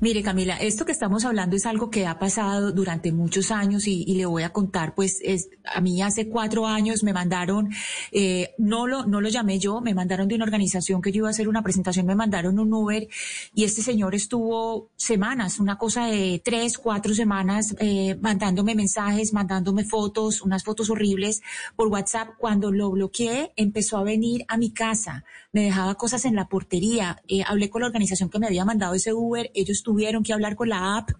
Mire, 0.00 0.22
Camila, 0.22 0.56
esto 0.56 0.86
que 0.86 0.92
estamos 0.92 1.24
hablando 1.24 1.54
es 1.54 1.66
algo 1.66 1.90
que 1.90 2.06
ha 2.06 2.18
pasado 2.18 2.72
durante 2.72 3.12
muchos 3.12 3.50
años 3.50 3.86
y, 3.86 4.04
le 4.16 4.24
voy 4.24 4.42
a 4.42 4.50
contar, 4.50 4.94
pues 4.94 5.18
es, 5.22 5.50
a 5.64 5.82
mí 5.82 6.00
hace 6.00 6.28
cuatro 6.28 6.66
años 6.66 7.02
me 7.02 7.12
mandaron, 7.12 7.70
eh, 8.10 8.54
no, 8.56 8.86
lo, 8.86 9.04
no 9.04 9.20
lo 9.20 9.28
llamé 9.28 9.58
yo, 9.58 9.82
me 9.82 9.92
mandaron 9.92 10.28
de 10.28 10.34
una 10.34 10.44
organización 10.44 11.02
que 11.02 11.12
yo 11.12 11.18
iba 11.18 11.28
a 11.28 11.30
hacer 11.30 11.48
una 11.48 11.62
presentación, 11.62 12.06
me 12.06 12.14
mandaron 12.14 12.58
un 12.58 12.72
Uber 12.72 13.06
y 13.54 13.64
este 13.64 13.82
señor 13.82 14.14
estuvo 14.14 14.88
semanas, 14.96 15.60
una 15.60 15.76
cosa 15.76 16.06
de 16.06 16.40
tres, 16.42 16.78
cuatro 16.78 17.14
semanas, 17.14 17.76
eh, 17.78 18.16
mandándome 18.20 18.74
mensajes, 18.74 19.34
mandándome 19.34 19.84
fotos, 19.84 20.40
unas 20.40 20.64
fotos 20.64 20.88
horribles 20.88 21.42
por 21.74 21.88
WhatsApp. 21.88 22.30
Cuando 22.38 22.72
lo 22.72 22.90
bloqueé, 22.90 23.52
empezó 23.56 23.98
a 23.98 24.04
venir 24.04 24.44
a 24.48 24.56
mi 24.56 24.70
casa, 24.70 25.24
me 25.52 25.62
dejaba 25.62 25.94
cosas 25.96 26.24
en 26.24 26.34
la 26.34 26.48
portería, 26.48 27.22
eh, 27.28 27.42
hablé 27.46 27.68
con 27.68 27.82
la 27.82 27.88
organización 27.88 28.30
que 28.30 28.38
me 28.38 28.46
había 28.46 28.64
mandado 28.64 28.94
ese 28.94 29.12
Uber, 29.12 29.50
ellos 29.66 29.82
tuvieron 29.82 30.22
que 30.22 30.32
hablar 30.32 30.56
con 30.56 30.68
la 30.68 30.96
app. 30.96 31.10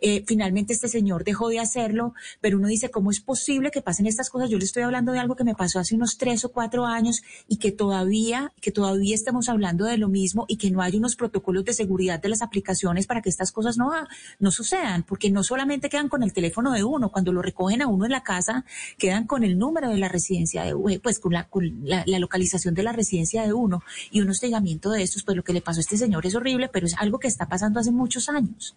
Eh, 0.00 0.24
finalmente 0.26 0.72
este 0.72 0.88
señor 0.88 1.24
dejó 1.24 1.48
de 1.48 1.58
hacerlo, 1.58 2.14
pero 2.40 2.58
uno 2.58 2.68
dice, 2.68 2.90
¿cómo 2.90 3.10
es 3.10 3.20
posible 3.20 3.70
que 3.70 3.82
pasen 3.82 4.06
estas 4.06 4.30
cosas? 4.30 4.50
Yo 4.50 4.58
le 4.58 4.64
estoy 4.64 4.82
hablando 4.82 5.12
de 5.12 5.18
algo 5.18 5.36
que 5.36 5.44
me 5.44 5.54
pasó 5.54 5.78
hace 5.78 5.94
unos 5.94 6.16
tres 6.16 6.44
o 6.44 6.50
cuatro 6.50 6.86
años 6.86 7.22
y 7.48 7.56
que 7.58 7.72
todavía, 7.72 8.52
que 8.60 8.72
todavía 8.72 9.14
estamos 9.14 9.48
hablando 9.48 9.84
de 9.84 9.98
lo 9.98 10.08
mismo 10.08 10.46
y 10.48 10.56
que 10.56 10.70
no 10.70 10.82
hay 10.82 10.96
unos 10.96 11.16
protocolos 11.16 11.64
de 11.64 11.72
seguridad 11.72 12.20
de 12.20 12.28
las 12.28 12.42
aplicaciones 12.42 13.06
para 13.06 13.22
que 13.22 13.28
estas 13.28 13.52
cosas 13.52 13.76
no, 13.76 13.92
no 14.38 14.50
sucedan, 14.50 15.02
porque 15.02 15.30
no 15.30 15.44
solamente 15.44 15.88
quedan 15.88 16.08
con 16.08 16.22
el 16.22 16.32
teléfono 16.32 16.72
de 16.72 16.84
uno, 16.84 17.10
cuando 17.10 17.32
lo 17.32 17.42
recogen 17.42 17.82
a 17.82 17.86
uno 17.86 18.06
en 18.06 18.12
la 18.12 18.22
casa, 18.22 18.64
quedan 18.98 19.26
con 19.26 19.44
el 19.44 19.58
número 19.58 19.90
de 19.90 19.98
la 19.98 20.08
residencia 20.08 20.64
de 20.64 21.00
pues 21.00 21.18
con 21.18 21.32
la, 21.32 21.48
con 21.48 21.80
la, 21.84 22.04
la 22.06 22.18
localización 22.18 22.74
de 22.74 22.82
la 22.82 22.92
residencia 22.92 23.42
de 23.42 23.52
uno 23.52 23.82
y 24.10 24.20
un 24.20 24.30
hostigamiento 24.30 24.90
de 24.90 25.02
estos, 25.02 25.22
pues 25.22 25.36
lo 25.36 25.44
que 25.44 25.52
le 25.52 25.60
pasó 25.60 25.80
a 25.80 25.82
este 25.82 25.96
señor 25.96 26.26
es 26.26 26.34
horrible, 26.34 26.68
pero 26.68 26.86
es 26.86 26.94
algo 26.98 27.18
que 27.18 27.28
está 27.28 27.48
pasando 27.48 27.80
hace 27.80 27.89
muchos 27.90 28.28
años. 28.28 28.74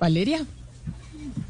Valeria. 0.00 0.44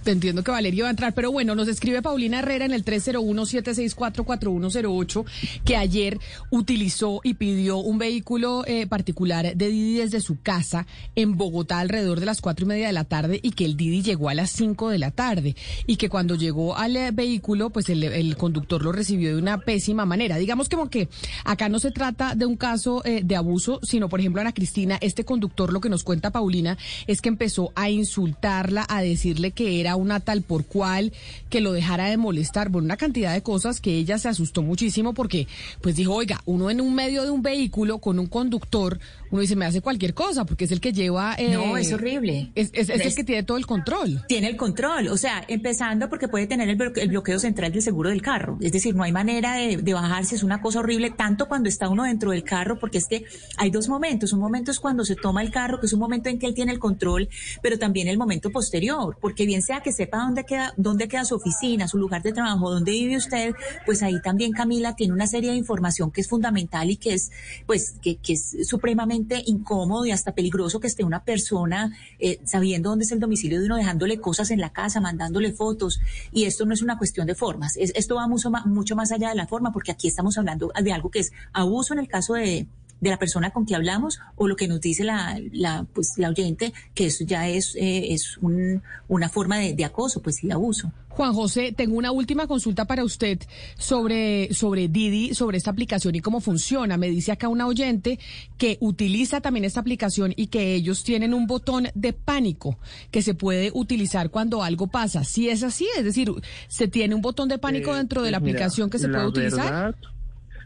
Entiendo 0.05 0.43
que 0.43 0.51
Valeria 0.51 0.83
va 0.85 0.89
a 0.89 0.91
entrar, 0.91 1.15
pero 1.15 1.31
bueno, 1.31 1.55
nos 1.55 1.69
escribe 1.69 2.03
Paulina 2.03 2.41
Herrera 2.41 2.65
en 2.65 2.73
el 2.73 2.85
301-764-4108 2.85 5.25
que 5.65 5.77
ayer 5.77 6.19
utilizó 6.51 7.21
y 7.23 7.35
pidió 7.35 7.77
un 7.79 7.99
vehículo 7.99 8.65
eh, 8.67 8.89
particular 8.89 9.55
de 9.55 9.69
Didi 9.69 9.99
desde 9.99 10.21
su 10.21 10.41
casa 10.41 10.89
en 11.15 11.37
Bogotá 11.37 11.79
alrededor 11.79 12.19
de 12.19 12.27
las 12.27 12.41
cuatro 12.41 12.65
y 12.65 12.69
media 12.69 12.89
de 12.89 12.93
la 12.93 13.05
tarde 13.05 13.39
y 13.43 13.53
que 13.53 13.65
el 13.65 13.77
Didi 13.77 14.03
llegó 14.03 14.29
a 14.29 14.35
las 14.35 14.51
cinco 14.51 14.91
de 14.91 14.99
la 14.99 15.13
tarde 15.13 15.55
y 15.87 15.95
que 15.97 16.09
cuando 16.09 16.35
llegó 16.35 16.77
al 16.77 16.97
eh, 16.97 17.13
vehículo, 17.13 17.71
pues 17.71 17.89
el, 17.89 18.37
conductor 18.37 18.83
lo 18.83 18.91
recibió 18.91 19.31
de 19.31 19.37
una 19.41 19.59
pésima 19.59 20.05
manera. 20.05 20.37
Digamos 20.37 20.69
como 20.69 20.91
que 20.91 21.09
acá 21.45 21.69
no 21.69 21.79
se 21.79 21.93
trata 21.93 22.35
de 22.35 22.47
un 22.47 22.57
caso 22.57 23.05
eh, 23.05 23.21
de 23.23 23.37
abuso, 23.37 23.79
sino 23.83 24.09
por 24.09 24.19
ejemplo, 24.19 24.41
Ana 24.41 24.51
Cristina, 24.53 24.99
este 25.01 25.25
conductor 25.25 25.73
lo 25.73 25.81
que 25.81 25.89
nos 25.89 26.03
cuenta 26.03 26.33
Paulina 26.33 26.77
es 27.07 27.21
que 27.21 27.29
empezó 27.29 27.71
a 27.77 27.89
insultarla, 27.89 28.85
a 28.89 29.01
decirle 29.01 29.53
que 29.53 29.81
era 29.81 29.92
una 29.97 30.21
tal 30.21 30.43
por 30.43 30.65
cual, 30.65 31.13
que 31.51 31.61
lo 31.61 31.73
dejara 31.73 32.07
de 32.07 32.17
molestar, 32.17 32.71
por 32.71 32.83
una 32.83 32.97
cantidad 32.97 33.33
de 33.33 33.43
cosas 33.43 33.81
que 33.81 33.97
ella 33.97 34.19
se 34.19 34.29
asustó 34.29 34.63
muchísimo 34.63 35.15
porque 35.15 35.47
pues 35.81 35.97
dijo, 35.97 36.15
oiga, 36.15 36.41
uno 36.47 36.71
en 36.71 36.81
un 36.81 36.95
medio 36.95 37.25
de 37.25 37.31
un 37.31 37.43
vehículo 37.43 37.99
con 37.99 38.19
un 38.19 38.27
conductor, 38.27 38.99
uno 39.33 39.41
dice, 39.41 39.57
me 39.57 39.65
hace 39.65 39.81
cualquier 39.81 40.13
cosa 40.13 40.45
porque 40.45 40.67
es 40.67 40.73
el 40.73 40.81
que 40.81 40.93
lleva... 40.93 41.35
Eh, 41.39 41.55
no, 41.55 41.79
es 41.79 41.91
horrible. 41.91 42.53
Es, 42.55 42.71
el 42.75 43.15
que 43.15 43.25
tiene 43.25 43.43
todo 43.43 43.57
el 43.57 43.65
control. 43.65 44.23
Tiene 44.29 44.49
el 44.49 44.57
control, 44.59 45.09
o 45.09 45.17
sea, 45.17 45.43
empezando 45.49 46.11
porque 46.11 46.29
puede 46.29 46.47
tener 46.47 46.69
el, 46.69 47.09
bloqueo 47.09 47.39
central 47.39 47.73
del 47.73 47.81
seguro 47.81 48.11
del 48.11 48.21
carro, 48.21 48.59
es 48.61 48.73
decir, 48.73 48.95
no 48.95 49.03
hay 49.03 49.13
manera 49.13 49.55
de, 49.55 49.79
de 49.79 49.95
bajarse, 49.95 50.35
es 50.35 50.43
una 50.43 50.61
cosa 50.61 50.81
horrible, 50.81 51.11
tanto 51.11 51.49
cuando 51.49 51.71
está 51.71 51.89
uno 51.89 52.05
dentro 52.05 52.33
del 52.33 52.45
carro, 52.45 52.79
porque 52.79 52.99
es 52.99 53.07
que 53.07 53.25
hay 53.57 53.71
dos 53.71 53.89
momentos, 53.89 54.35
un 54.35 54.41
momento 54.41 54.71
es 54.71 54.79
cuando 54.79 55.03
se 55.03 55.17
toma 55.17 55.41
el 55.41 55.51
carro, 55.51 55.81
que 55.81 55.87
es 55.87 55.95
un 55.95 56.01
momento 56.01 56.29
en 56.29 56.39
que 56.39 56.47
él 56.47 56.55
tiene 56.55 56.73
el 56.73 56.79
control, 56.79 57.31
pero 57.63 57.79
también 57.79 58.09
el 58.09 58.19
momento 58.19 58.51
posterior, 58.51 59.17
porque 59.19 59.47
bien 59.47 59.63
sea 59.63 59.81
que 59.81 59.93
sepa 59.93 60.19
dónde 60.19 60.45
queda, 60.45 60.75
dónde 60.77 61.09
queda 61.09 61.25
su 61.25 61.37
oficina, 61.37 61.89
su 61.89 61.97
lugar 61.97 62.23
de 62.23 62.33
trabajo, 62.33 62.71
dónde 62.71 62.93
vive 62.93 63.17
usted, 63.17 63.55
pues 63.87 64.03
ahí 64.03 64.21
también 64.21 64.53
Camila 64.53 64.95
tiene 64.95 65.15
una 65.15 65.27
serie 65.27 65.53
de 65.53 65.57
información 65.57 66.11
que 66.11 66.21
es 66.21 66.29
fundamental 66.29 66.91
y 66.91 66.97
que 66.97 67.15
es, 67.15 67.31
pues, 67.65 67.95
que, 68.03 68.17
que 68.17 68.35
es 68.35 68.69
supremamente 68.69 69.22
incómodo 69.47 70.07
y 70.07 70.11
hasta 70.11 70.35
peligroso 70.35 70.81
que 70.81 70.87
esté 70.87 71.05
una 71.05 71.25
persona 71.25 71.97
eh, 72.19 72.41
sabiendo 72.45 72.91
dónde 72.91 73.05
es 73.05 73.13
el 73.13 73.21
domicilio 73.21 73.61
de 73.61 73.67
uno, 73.67 73.77
dejándole 73.77 74.19
cosas 74.19 74.51
en 74.51 74.61
la 74.61 74.71
casa, 74.71 75.01
mandándole 75.01 75.53
fotos. 75.53 76.01
Y 76.33 76.45
esto 76.45 76.67
no 76.67 76.75
es 76.75 76.83
una 76.83 76.99
cuestión 76.99 77.27
de 77.27 77.35
formas, 77.35 77.77
esto 77.77 78.17
va 78.17 78.29
mucho 78.29 78.51
más, 78.51 78.67
mucho 78.67 78.97
más 78.97 79.13
allá 79.13 79.31
de 79.31 79.35
la 79.35 79.47
forma, 79.47 79.73
porque 79.73 79.93
aquí 79.93 80.09
estamos 80.09 80.39
hablando 80.39 80.73
de 80.81 80.93
algo 80.93 81.11
que 81.11 81.21
es 81.21 81.33
abuso 81.53 81.95
en 81.95 82.01
el 82.01 82.09
caso 82.09 82.35
de 82.35 82.67
de 83.03 83.11
la 83.11 83.19
persona 83.19 83.51
con 83.51 83.67
que 83.67 83.75
hablamos 83.75 84.19
o 84.37 84.47
lo 84.49 84.57
que 84.57 84.69
nos 84.69 84.81
dice 84.81 85.03
la, 85.05 85.39
la, 85.53 85.85
pues, 85.93 86.15
la 86.17 86.29
oyente, 86.31 86.73
que 86.95 87.07
eso 87.07 87.25
ya 87.25 87.49
es, 87.49 87.75
eh, 87.75 88.13
es 88.15 88.39
un, 88.39 88.81
una 89.09 89.29
forma 89.29 89.59
de, 89.59 89.85
acoso, 89.85 90.23
pues, 90.23 90.43
y 90.43 90.47
de 90.47 90.53
abuso. 90.55 90.91
Juan 91.09 91.35
José, 91.35 91.73
tengo 91.77 91.97
una 91.99 92.11
última 92.13 92.47
consulta 92.47 92.87
para 92.87 93.05
usted 93.05 93.39
sobre, 93.77 94.55
sobre 94.55 94.89
Didi, 94.89 95.35
sobre 95.35 95.59
esta 95.59 95.71
aplicación 95.71 96.15
y 96.15 96.21
cómo 96.21 96.41
funciona. 96.41 96.97
Me 96.97 97.09
dice 97.11 97.33
acá 97.33 97.49
una 97.49 97.67
oyente 97.67 98.19
que 98.57 98.79
utiliza 98.81 99.41
también 99.41 99.65
esta 99.65 99.81
aplicación 99.81 100.33
y 100.37 100.47
que 100.47 100.75
ellos 100.75 101.05
tienen 101.05 101.35
un 101.35 101.47
botón 101.47 101.89
de 101.95 102.13
pánico 102.15 102.79
que 103.11 103.21
se 103.21 103.35
puede 103.35 103.73
utilizar 103.75 104.31
cuando 104.31 104.63
algo 104.63 104.87
pasa. 104.87 105.25
Si 105.25 105.49
es 105.51 105.63
así, 105.65 105.87
es 105.99 106.05
decir, 106.05 106.33
se 106.69 106.89
tiene 106.89 107.15
un 107.15 107.21
botón 107.21 107.49
de 107.49 107.59
pánico 107.59 107.93
Eh, 107.93 107.99
dentro 107.99 108.23
de 108.23 108.31
la 108.31 108.39
pues 108.39 108.47
mira, 108.53 108.59
aplicación 108.61 108.89
que 108.89 108.99
se 108.99 109.09
la 109.09 109.15
puede 109.19 109.27
utilizar. 109.29 109.65
verdad- 109.65 109.95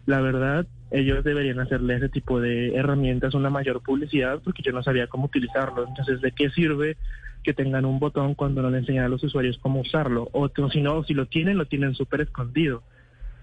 la 0.07 0.20
verdad, 0.20 0.66
ellos 0.90 1.25
deberían 1.25 1.59
hacerle 1.59 1.96
ese 1.96 2.09
tipo 2.09 2.40
de 2.40 2.75
herramientas 2.75 3.35
una 3.35 3.51
mayor 3.51 3.83
publicidad 3.83 4.40
porque 4.44 4.62
yo 4.62 4.72
no 4.72 4.83
sabía 4.83 5.09
cómo 5.09 5.27
utilizarlo. 5.27 5.87
Entonces, 5.87 6.20
¿de 6.20 6.33
qué 6.33 6.51
sirve 6.51 6.96
que 7.42 7.55
tengan 7.55 7.85
un 7.85 7.99
botón 7.99 8.35
cuando 8.35 8.62
no 8.62 8.70
le 8.70 8.79
enseñan 8.79 9.05
a 9.05 9.09
los 9.09 9.22
usuarios 9.22 9.59
cómo 9.59 9.81
usarlo? 9.81 10.29
O 10.33 10.49
si 10.70 10.81
no, 10.81 11.03
si 11.03 11.14
lo 11.14 11.27
tienen, 11.27 11.59
lo 11.59 11.66
tienen 11.66 11.94
súper 11.94 12.20
escondido. 12.20 12.83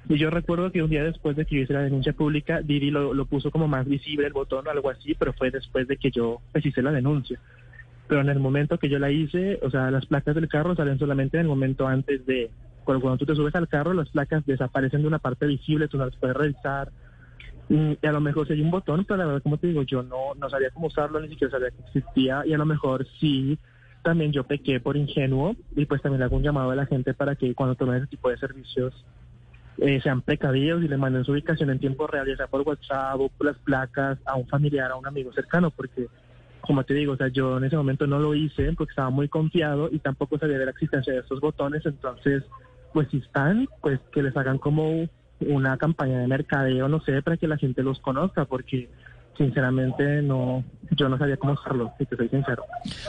Y 0.09 0.17
yo 0.17 0.29
recuerdo 0.29 0.71
que 0.71 0.83
un 0.83 0.89
día 0.89 1.03
después 1.03 1.35
de 1.35 1.45
que 1.45 1.55
yo 1.55 1.61
hice 1.61 1.73
la 1.73 1.81
denuncia 1.81 2.13
pública, 2.13 2.61
Didi 2.61 2.91
lo, 2.91 3.13
lo 3.13 3.25
puso 3.25 3.51
como 3.51 3.67
más 3.67 3.87
visible 3.87 4.27
el 4.27 4.33
botón 4.33 4.67
o 4.67 4.71
algo 4.71 4.89
así, 4.89 5.15
pero 5.17 5.33
fue 5.33 5.49
después 5.49 5.87
de 5.87 5.97
que 5.97 6.11
yo 6.11 6.41
pues, 6.51 6.65
hice 6.65 6.81
la 6.81 6.91
denuncia. 6.91 7.39
Pero 8.07 8.21
en 8.21 8.29
el 8.29 8.39
momento 8.39 8.77
que 8.77 8.89
yo 8.89 8.99
la 8.99 9.11
hice, 9.11 9.59
o 9.61 9.69
sea, 9.69 9.89
las 9.91 10.05
placas 10.05 10.35
del 10.35 10.49
carro 10.49 10.75
salen 10.75 10.99
solamente 10.99 11.37
en 11.37 11.41
el 11.41 11.47
momento 11.47 11.87
antes 11.87 12.25
de... 12.25 12.49
Cuando, 12.83 13.01
cuando 13.01 13.17
tú 13.17 13.25
te 13.25 13.35
subes 13.35 13.55
al 13.55 13.69
carro, 13.69 13.93
las 13.93 14.09
placas 14.09 14.45
desaparecen 14.45 15.01
de 15.01 15.07
una 15.07 15.19
parte 15.19 15.45
visible, 15.45 15.87
tú 15.87 15.97
no 15.97 16.05
las 16.05 16.17
puedes 16.17 16.35
revisar. 16.35 16.91
Y 17.69 18.05
a 18.05 18.11
lo 18.11 18.21
mejor 18.21 18.45
sí 18.47 18.53
hay 18.53 18.61
un 18.61 18.71
botón, 18.71 19.05
pero 19.05 19.17
la 19.17 19.25
verdad, 19.25 19.41
como 19.41 19.57
te 19.57 19.67
digo, 19.67 19.83
yo 19.83 20.03
no, 20.03 20.35
no 20.35 20.49
sabía 20.49 20.69
cómo 20.71 20.87
usarlo, 20.87 21.19
ni 21.19 21.29
siquiera 21.29 21.51
sabía 21.51 21.71
que 21.71 21.81
existía. 21.83 22.43
Y 22.45 22.53
a 22.53 22.57
lo 22.57 22.65
mejor 22.65 23.07
sí, 23.19 23.57
también 24.03 24.31
yo 24.31 24.43
pequé 24.43 24.79
por 24.79 24.97
ingenuo. 24.97 25.55
Y 25.75 25.85
pues 25.85 26.01
también 26.01 26.19
le 26.19 26.25
hago 26.25 26.35
un 26.35 26.43
llamado 26.43 26.71
a 26.71 26.75
la 26.75 26.85
gente 26.85 27.13
para 27.13 27.35
que 27.35 27.55
cuando 27.55 27.75
tomen 27.75 27.97
ese 27.97 28.07
tipo 28.07 28.29
de 28.29 28.37
servicios 28.37 28.93
eh, 29.77 29.99
sean 30.01 30.21
precavidos 30.21 30.83
y 30.83 30.87
le 30.87 30.97
manden 30.97 31.23
su 31.23 31.31
ubicación 31.31 31.69
en 31.69 31.79
tiempo 31.79 32.05
real, 32.05 32.27
ya 32.27 32.35
sea 32.35 32.47
por 32.47 32.61
WhatsApp 32.61 33.19
o 33.19 33.29
por 33.29 33.47
las 33.47 33.57
placas, 33.57 34.19
a 34.25 34.35
un 34.35 34.47
familiar, 34.47 34.91
a 34.91 34.95
un 34.95 35.07
amigo 35.07 35.33
cercano, 35.33 35.71
porque 35.71 36.07
como 36.61 36.83
te 36.83 36.93
digo, 36.93 37.13
o 37.13 37.17
sea, 37.17 37.27
yo 37.27 37.57
en 37.57 37.65
ese 37.65 37.75
momento 37.75 38.07
no 38.07 38.19
lo 38.19 38.35
hice 38.35 38.71
porque 38.73 38.91
estaba 38.91 39.09
muy 39.09 39.27
confiado 39.27 39.89
y 39.91 39.99
tampoco 39.99 40.37
sabía 40.37 40.57
de 40.57 40.65
la 40.65 40.71
existencia 40.71 41.11
de 41.11 41.19
estos 41.19 41.41
botones, 41.41 41.85
entonces, 41.85 42.43
pues 42.93 43.09
si 43.09 43.17
están, 43.17 43.67
pues 43.81 43.99
que 44.13 44.23
les 44.23 44.35
hagan 44.37 44.59
como 44.59 45.09
una 45.39 45.77
campaña 45.77 46.19
de 46.19 46.27
mercadeo, 46.27 46.87
no 46.87 47.01
sé, 47.01 47.21
para 47.21 47.37
que 47.37 47.47
la 47.47 47.57
gente 47.57 47.83
los 47.83 47.99
conozca, 47.99 48.45
porque 48.45 48.89
sinceramente 49.37 50.21
no, 50.21 50.63
yo 50.91 51.09
no 51.09 51.17
sabía 51.17 51.37
cómo 51.37 51.53
hacerlo, 51.53 51.91
si 51.97 52.05
te 52.05 52.15
soy 52.15 52.29
sincero. 52.29 52.63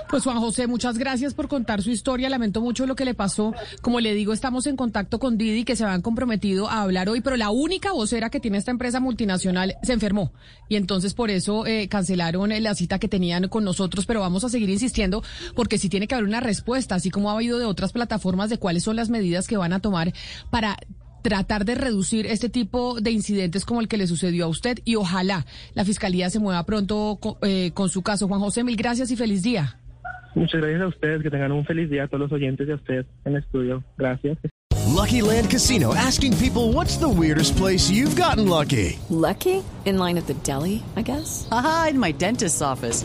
Pues 0.08 0.24
Juan 0.24 0.38
José, 0.38 0.66
muchas 0.66 0.98
gracias 0.98 1.34
por 1.34 1.48
contar 1.48 1.82
su 1.82 1.90
historia. 1.90 2.28
Lamento 2.28 2.60
mucho 2.60 2.86
lo 2.86 2.96
que 2.96 3.04
le 3.04 3.14
pasó. 3.14 3.52
Como 3.82 4.00
le 4.00 4.14
digo, 4.14 4.32
estamos 4.32 4.66
en 4.66 4.76
contacto 4.76 5.18
con 5.18 5.36
Didi, 5.36 5.64
que 5.64 5.76
se 5.76 5.84
habían 5.84 6.02
comprometido 6.02 6.68
a 6.68 6.82
hablar 6.82 7.08
hoy, 7.08 7.20
pero 7.20 7.36
la 7.36 7.50
única 7.50 7.92
vocera 7.92 8.30
que 8.30 8.40
tiene 8.40 8.58
esta 8.58 8.70
empresa 8.70 9.00
multinacional 9.00 9.74
se 9.82 9.92
enfermó. 9.92 10.32
Y 10.68 10.76
entonces 10.76 11.14
por 11.14 11.30
eso 11.30 11.66
eh, 11.66 11.88
cancelaron 11.88 12.50
la 12.62 12.74
cita 12.74 12.98
que 12.98 13.08
tenían 13.08 13.48
con 13.48 13.64
nosotros, 13.64 14.06
pero 14.06 14.20
vamos 14.20 14.44
a 14.44 14.48
seguir 14.48 14.70
insistiendo 14.70 15.22
porque 15.54 15.78
sí 15.78 15.88
tiene 15.88 16.06
que 16.06 16.14
haber 16.14 16.26
una 16.26 16.40
respuesta, 16.40 16.94
así 16.94 17.10
como 17.10 17.30
ha 17.30 17.34
habido 17.34 17.58
de 17.58 17.66
otras 17.66 17.92
plataformas 17.92 18.50
de 18.50 18.58
cuáles 18.58 18.84
son 18.84 18.96
las 18.96 19.10
medidas 19.10 19.46
que 19.46 19.56
van 19.56 19.72
a 19.72 19.80
tomar 19.80 20.12
para 20.50 20.76
tratar 21.24 21.64
de 21.64 21.74
reducir 21.74 22.26
este 22.26 22.50
tipo 22.50 23.00
de 23.00 23.10
incidentes 23.10 23.64
como 23.64 23.80
el 23.80 23.88
que 23.88 23.96
le 23.96 24.06
sucedió 24.06 24.44
a 24.44 24.48
usted 24.48 24.78
y 24.84 24.96
ojalá 24.96 25.46
la 25.72 25.84
Fiscalía 25.86 26.28
se 26.28 26.38
mueva 26.38 26.64
pronto 26.66 27.18
con, 27.18 27.36
eh, 27.40 27.70
con 27.72 27.88
su 27.88 28.02
caso. 28.02 28.28
Juan 28.28 28.40
José, 28.40 28.62
mil 28.62 28.76
gracias 28.76 29.10
y 29.10 29.16
feliz 29.16 29.42
día. 29.42 29.78
Muchas 30.34 30.60
gracias 30.60 30.82
a 30.82 30.86
ustedes, 30.88 31.22
que 31.22 31.30
tengan 31.30 31.52
un 31.52 31.64
feliz 31.64 31.88
día 31.88 32.04
a 32.04 32.08
todos 32.08 32.20
los 32.20 32.32
oyentes 32.32 32.68
y 32.68 32.72
a 32.72 32.74
ustedes 32.74 33.06
en 33.24 33.36
el 33.36 33.42
estudio. 33.42 33.82
Gracias. 33.96 34.36
Lucky 34.94 35.22
Land 35.22 35.50
Casino 35.50 35.94
asking 35.94 36.36
people 36.36 36.72
what's 36.72 36.98
the 36.98 37.08
weirdest 37.08 37.56
place 37.56 37.90
you've 37.90 38.16
gotten 38.16 38.46
lucky? 38.46 38.98
Lucky? 39.08 39.64
In 39.86 39.96
line 39.96 40.18
at 40.18 40.26
the 40.26 40.34
deli, 40.44 40.82
I 40.94 41.02
guess? 41.02 41.48
Aha, 41.50 41.88
in 41.90 41.98
my 41.98 42.12
dentist's 42.12 42.60
office. 42.60 43.04